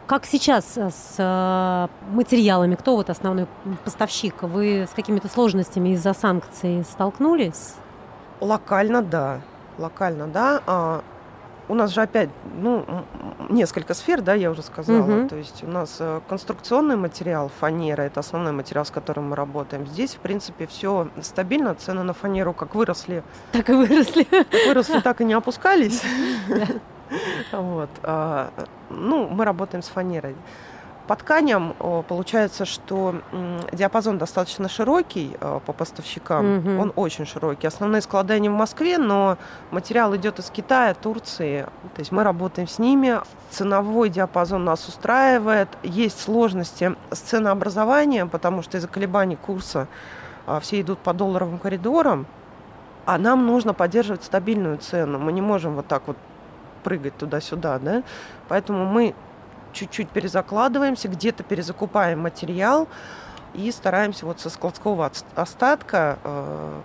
Как 0.08 0.26
сейчас 0.26 0.78
э, 0.78 0.90
с 0.90 1.16
э, 1.20 1.88
материалами? 2.14 2.76
Кто 2.76 2.96
вот 2.96 3.10
основной 3.10 3.48
поставщик? 3.86 4.42
Вы 4.44 4.88
с 4.90 4.94
какими-то 4.94 5.28
сложностями 5.28 5.90
из-за 5.90 6.14
санкций 6.14 6.84
столкнулись? 6.84 7.76
Локально, 8.42 9.02
да. 9.04 9.42
Локально, 9.78 10.28
да. 10.28 11.02
У 11.68 11.74
нас 11.74 11.92
же 11.92 12.02
опять, 12.02 12.30
ну, 12.62 12.86
несколько 13.50 13.94
сфер, 13.94 14.22
да, 14.22 14.34
я 14.34 14.52
уже 14.52 14.62
сказала. 14.62 15.06
Мгм. 15.06 15.30
То 15.30 15.36
есть 15.38 15.64
у 15.64 15.68
нас 15.68 15.98
э, 16.00 16.20
конструкционный 16.28 16.96
материал, 16.98 17.50
фанера, 17.60 18.02
это 18.02 18.20
основной 18.20 18.52
материал, 18.52 18.86
с 18.86 18.92
которым 18.92 19.30
мы 19.30 19.36
работаем. 19.36 19.88
Здесь, 19.88 20.16
в 20.16 20.20
принципе, 20.20 20.68
все 20.68 21.08
стабильно. 21.22 21.74
Цены 21.76 22.04
на 22.04 22.14
фанеру 22.14 22.54
как 22.54 22.76
выросли, 22.76 23.24
Так 23.52 23.70
и 23.70 23.74
выросли. 23.74 24.24
как 24.24 24.48
выросли, 24.68 25.00
так 25.00 25.22
и 25.22 25.26
не 25.26 25.34
опускались. 25.34 26.02
Вот. 27.52 27.90
а, 28.04 28.52
Ну, 28.90 29.28
мы 29.28 29.44
работаем 29.44 29.84
с 29.84 29.88
фанерой. 29.90 30.34
По 31.12 31.18
тканям 31.18 31.76
о, 31.82 32.04
получается, 32.04 32.64
что 32.64 33.16
диапазон 33.74 34.18
достаточно 34.18 34.70
широкий 34.70 35.36
э, 35.42 35.60
по 35.66 35.74
поставщикам. 35.74 36.56
Мгм. 36.56 36.80
Он 36.80 36.94
очень 36.96 37.26
широкий. 37.26 37.68
Основные 37.68 38.02
склады 38.02 38.36
они 38.36 38.48
в 38.48 38.54
Москве, 38.54 38.98
но 38.98 39.38
материал 39.72 40.16
идет 40.16 40.40
из 40.40 40.50
Китая, 40.50 40.94
Турции. 40.94 41.64
То 41.96 42.00
есть 42.00 42.14
мы 42.14 42.24
работаем 42.24 42.70
с 42.70 42.80
ними. 42.80 43.20
Ценовой 43.50 44.08
диапазон 44.08 44.64
нас 44.64 44.88
устраивает. 44.88 45.68
Есть 45.84 46.22
сложности 46.22 46.96
с 47.10 47.20
ценообразованием, 47.20 48.30
потому 48.30 48.62
что 48.62 48.78
из-за 48.78 48.88
колебаний 48.88 49.36
курса 49.36 49.90
а, 50.48 50.62
все 50.62 50.80
идут 50.80 51.00
по 51.00 51.14
долларовым 51.14 51.60
коридорам. 51.60 52.26
А 53.06 53.18
нам 53.18 53.46
нужно 53.46 53.74
поддерживать 53.74 54.24
стабильную 54.24 54.78
цену. 54.78 55.20
Мы 55.20 55.34
не 55.34 55.42
можем 55.42 55.76
вот 55.76 55.88
так 55.88 56.04
вот 56.06 56.16
прыгать 56.86 57.18
туда-сюда, 57.18 57.80
да? 57.80 58.04
Поэтому 58.48 58.86
мы 58.86 59.14
чуть-чуть 59.74 60.10
перезакладываемся, 60.10 61.08
где-то 61.08 61.44
перезакупаем 61.44 62.20
материал 62.20 62.88
и 63.54 63.72
стараемся 63.72 64.26
вот 64.26 64.40
со 64.40 64.50
складского 64.50 65.12
остатка 65.36 66.20
э, 66.24 66.80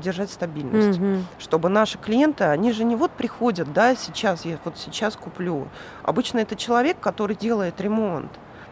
держать 0.00 0.30
стабильность. 0.30 0.98
Мгм. 0.98 1.26
Чтобы 1.38 1.68
наши 1.68 1.98
клиенты, 1.98 2.44
они 2.44 2.72
же 2.72 2.84
не 2.84 2.96
вот 2.96 3.10
приходят, 3.10 3.72
да, 3.72 3.94
сейчас 3.94 4.44
я 4.44 4.58
вот 4.64 4.78
сейчас 4.78 5.16
куплю. 5.16 5.68
Обычно 6.02 6.38
это 6.38 6.56
человек, 6.56 6.98
который 7.00 7.36
делает 7.36 7.80
ремонт. 7.80 8.30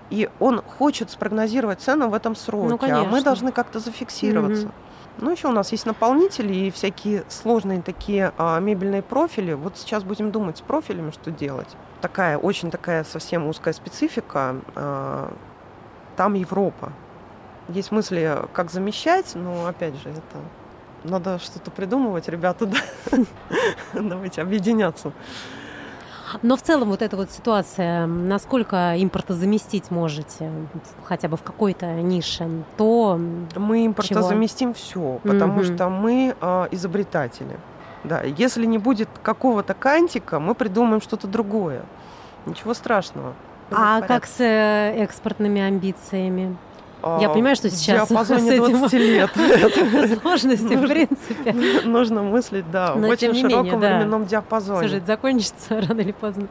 И 0.08 0.30
он 0.38 0.62
хочет 0.62 1.10
спрогнозировать 1.10 1.80
цену 1.80 2.08
в 2.08 2.14
этом 2.14 2.36
сроке, 2.36 2.92
а 2.92 3.04
мы 3.04 3.22
должны 3.22 3.50
как-то 3.50 3.80
зафиксироваться. 3.80 4.66
Мгм. 4.66 4.74
Ну, 5.18 5.30
еще 5.30 5.48
у 5.48 5.52
нас 5.52 5.72
есть 5.72 5.86
наполнители 5.86 6.52
и 6.52 6.70
всякие 6.70 7.24
сложные 7.28 7.80
такие 7.82 8.32
а, 8.36 8.60
мебельные 8.60 9.02
профили. 9.02 9.54
Вот 9.54 9.78
сейчас 9.78 10.04
будем 10.04 10.30
думать 10.30 10.58
с 10.58 10.60
профилями, 10.60 11.10
что 11.10 11.30
делать. 11.30 11.68
Такая, 12.02 12.36
очень 12.36 12.70
такая 12.70 13.02
совсем 13.04 13.46
узкая 13.46 13.72
специфика. 13.72 14.56
а, 14.74 15.32
там 16.16 16.34
Европа. 16.34 16.92
Есть 17.68 17.92
мысли, 17.92 18.38
как 18.52 18.70
замещать, 18.70 19.34
но, 19.34 19.66
опять 19.66 19.94
же, 19.96 20.08
это 20.08 20.38
надо 21.04 21.38
что-то 21.38 21.70
придумывать, 21.70 22.28
ребята, 22.28 22.66
да? 23.10 23.18
Давайте 23.92 24.42
объединяться. 24.42 25.12
Но 26.42 26.56
в 26.56 26.62
целом 26.62 26.88
вот 26.88 27.02
эта 27.02 27.16
вот 27.16 27.30
ситуация, 27.30 28.06
насколько 28.06 28.94
импортозаместить 28.96 29.90
можете, 29.90 30.50
хотя 31.04 31.28
бы 31.28 31.36
в 31.36 31.42
какой-то 31.42 31.86
нише, 31.94 32.48
то 32.76 33.18
Мы 33.56 33.86
импортозаместим 33.86 34.74
все, 34.74 35.20
потому 35.22 35.62
Мгм. 35.62 35.64
что 35.64 35.88
мы 35.88 36.34
а, 36.40 36.68
изобретатели. 36.70 37.56
Да, 38.04 38.22
если 38.22 38.66
не 38.66 38.78
будет 38.78 39.08
какого-то 39.22 39.74
кантика, 39.74 40.38
мы 40.38 40.54
придумаем 40.54 41.00
что-то 41.00 41.26
другое. 41.26 41.82
Ничего 42.46 42.74
страшного. 42.74 43.32
А 43.72 44.00
как 44.02 44.26
с 44.26 44.38
э, 44.38 44.94
экспортными 45.02 45.60
амбициями? 45.60 46.56
Я 47.02 47.28
А, 47.28 47.32
понимаю, 47.32 47.56
что 47.56 47.70
сейчас 47.70 48.08
с 48.08 48.30
этим 48.30 48.78
20 48.78 48.92
лет. 48.94 49.30
Сложности, 50.22 50.74
в 50.74 50.88
принципе. 50.88 51.52
Нужно 51.84 52.22
мыслить, 52.22 52.70
да, 52.70 52.94
в 52.94 53.02
очень 53.04 53.34
широком 53.34 53.80
временном 53.80 54.22
Слушай, 54.22 54.30
диапазоне. 54.30 54.96
это 54.96 55.06
закончится 55.06 55.80
рано 55.88 56.00
или 56.00 56.12
поздно. 56.12 56.48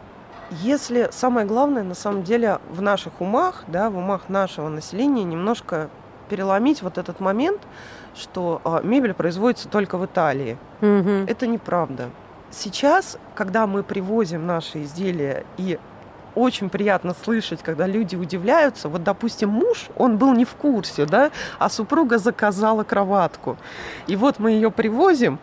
Если 0.61 1.09
самое 1.11 1.47
главное, 1.47 1.83
на 1.83 1.95
самом 1.95 2.23
деле, 2.23 2.59
в 2.69 2.81
наших 2.81 3.19
умах, 3.19 3.63
да, 3.67 3.89
в 3.89 3.97
умах 3.97 4.29
нашего 4.29 4.69
населения 4.69 5.23
немножко 5.23 5.89
переломить 6.29 6.81
вот 6.83 6.97
этот 6.97 7.19
момент, 7.19 7.61
что 8.15 8.61
а, 8.63 8.81
мебель 8.81 9.13
производится 9.13 9.67
только 9.67 9.97
в 9.97 10.05
Италии. 10.05 10.57
Мгм. 10.81 11.25
Это 11.27 11.47
неправда. 11.47 12.09
Сейчас, 12.51 13.17
когда 13.33 13.67
мы 13.67 13.83
привозим 13.83 14.45
наши 14.45 14.83
изделия, 14.83 15.43
и 15.57 15.79
очень 16.35 16.69
приятно 16.69 17.15
слышать, 17.23 17.63
когда 17.63 17.87
люди 17.87 18.15
удивляются, 18.15 18.89
вот, 18.89 19.03
допустим, 19.03 19.49
муж, 19.49 19.87
он 19.95 20.17
был 20.17 20.33
не 20.33 20.45
в 20.45 20.53
курсе, 20.55 21.05
да, 21.05 21.31
а 21.59 21.69
супруга 21.69 22.17
заказала 22.17 22.83
кроватку. 22.83 23.57
И 24.07 24.15
вот 24.15 24.39
мы 24.39 24.51
ее 24.51 24.71
привозим, 24.71 25.39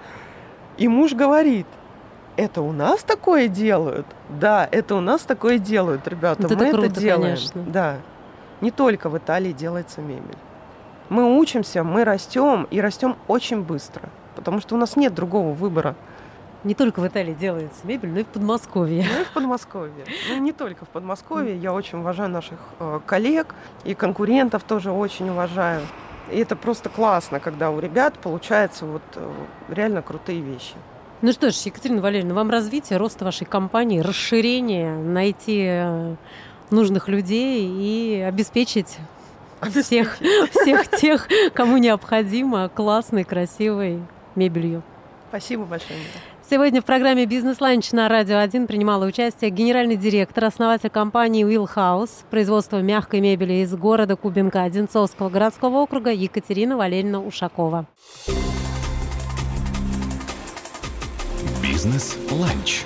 и 0.77 0.89
муж 0.89 1.15
говорит, 1.15 1.67
это 2.37 2.63
у 2.63 2.73
нас 2.73 3.03
такое 3.03 3.49
делают? 3.49 4.07
Да, 4.29 4.69
это 4.71 4.95
у 4.95 5.01
нас 5.01 5.23
такое 5.23 5.59
делают, 5.59 6.07
ребята. 6.09 6.43
Вот 6.43 6.51
мы 6.51 6.67
это 6.67 6.77
это 6.79 6.87
круто, 6.87 7.01
делаем. 7.01 7.23
конечно. 7.23 7.63
Да. 7.67 7.97
Не 8.61 8.71
только 8.71 9.09
в 9.11 9.19
Италии 9.19 9.53
делается 9.53 10.01
мебель. 10.01 10.39
Мы 11.09 11.39
учимся, 11.39 11.85
мы 11.85 12.05
растем 12.05 12.67
и 12.71 12.81
растем 12.81 13.17
очень 13.29 13.63
быстро, 13.63 14.09
потому 14.35 14.61
что 14.61 14.77
у 14.77 14.79
нас 14.79 14.97
нет 14.97 15.15
другого 15.15 15.53
выбора. 15.53 15.95
Не 16.65 16.75
только 16.75 17.01
в 17.01 17.07
Италии 17.07 17.35
делается 17.35 17.85
мебель, 17.85 18.11
но 18.11 18.21
и 18.21 18.25
в 18.25 18.29
Подмосковье. 18.29 19.05
Ну 19.13 19.21
и 19.21 19.25
в 19.25 19.31
Подмосковье. 19.31 20.05
Ну, 20.29 20.39
не 20.39 20.53
только 20.53 20.85
в 20.85 20.89
Подмосковье. 20.89 21.57
Я 21.57 21.73
очень 21.73 21.99
уважаю 21.99 22.31
наших 22.31 22.59
э, 22.79 23.01
коллег 23.05 23.55
и 23.85 23.95
конкурентов 23.95 24.63
тоже 24.63 24.93
очень 24.93 25.29
уважаю. 25.31 25.83
И 26.31 26.39
это 26.39 26.55
просто 26.55 26.89
классно, 26.89 27.41
когда 27.41 27.71
у 27.71 27.81
ребят 27.81 28.15
получается 28.19 28.87
вот 28.87 29.03
э, 29.17 29.33
реально 29.69 30.03
крутые 30.03 30.41
вещи. 30.41 30.75
Ну 31.21 31.33
что 31.33 31.51
ж, 31.51 31.55
Екатерина 31.55 32.01
Валерьевна, 32.01 32.35
вам 32.35 32.51
развитие, 32.51 32.99
рост 32.99 33.21
вашей 33.23 33.45
компании, 33.45 34.01
расширение, 34.01 34.95
найти 34.97 35.65
э, 35.67 36.15
нужных 36.71 37.09
людей 37.09 37.69
и 37.69 38.21
обеспечить 38.21 38.99
всех, 39.71 40.19
всех 40.51 40.89
тех, 40.89 41.29
кому 41.55 41.79
необходимо 41.79 42.69
классной, 42.69 43.25
красивой 43.25 44.01
мебелью. 44.37 44.83
Спасибо 45.29 45.65
большое. 45.65 45.99
Сегодня 46.53 46.83
в 46.83 46.85
программе 46.85 47.25
«Бизнес-ланч» 47.25 47.93
на 47.93 48.11
Радио 48.11 48.37
1 48.37 48.67
принимала 48.67 49.07
участие 49.07 49.49
генеральный 49.49 49.97
директор, 49.97 50.45
основатель 50.45 50.91
компании 50.91 51.47
Will 51.47 51.67
House, 51.67 52.11
производство 52.29 52.83
мягкой 52.83 53.21
мебели 53.21 53.65
из 53.65 53.75
города 53.75 54.17
Кубинка 54.17 54.65
Одинцовского 54.65 55.31
городского 55.31 55.79
округа 55.79 56.13
Екатерина 56.13 56.77
Валерьевна 56.77 57.21
Ушакова. 57.21 57.87
Бизнес-ланч. 61.63 62.83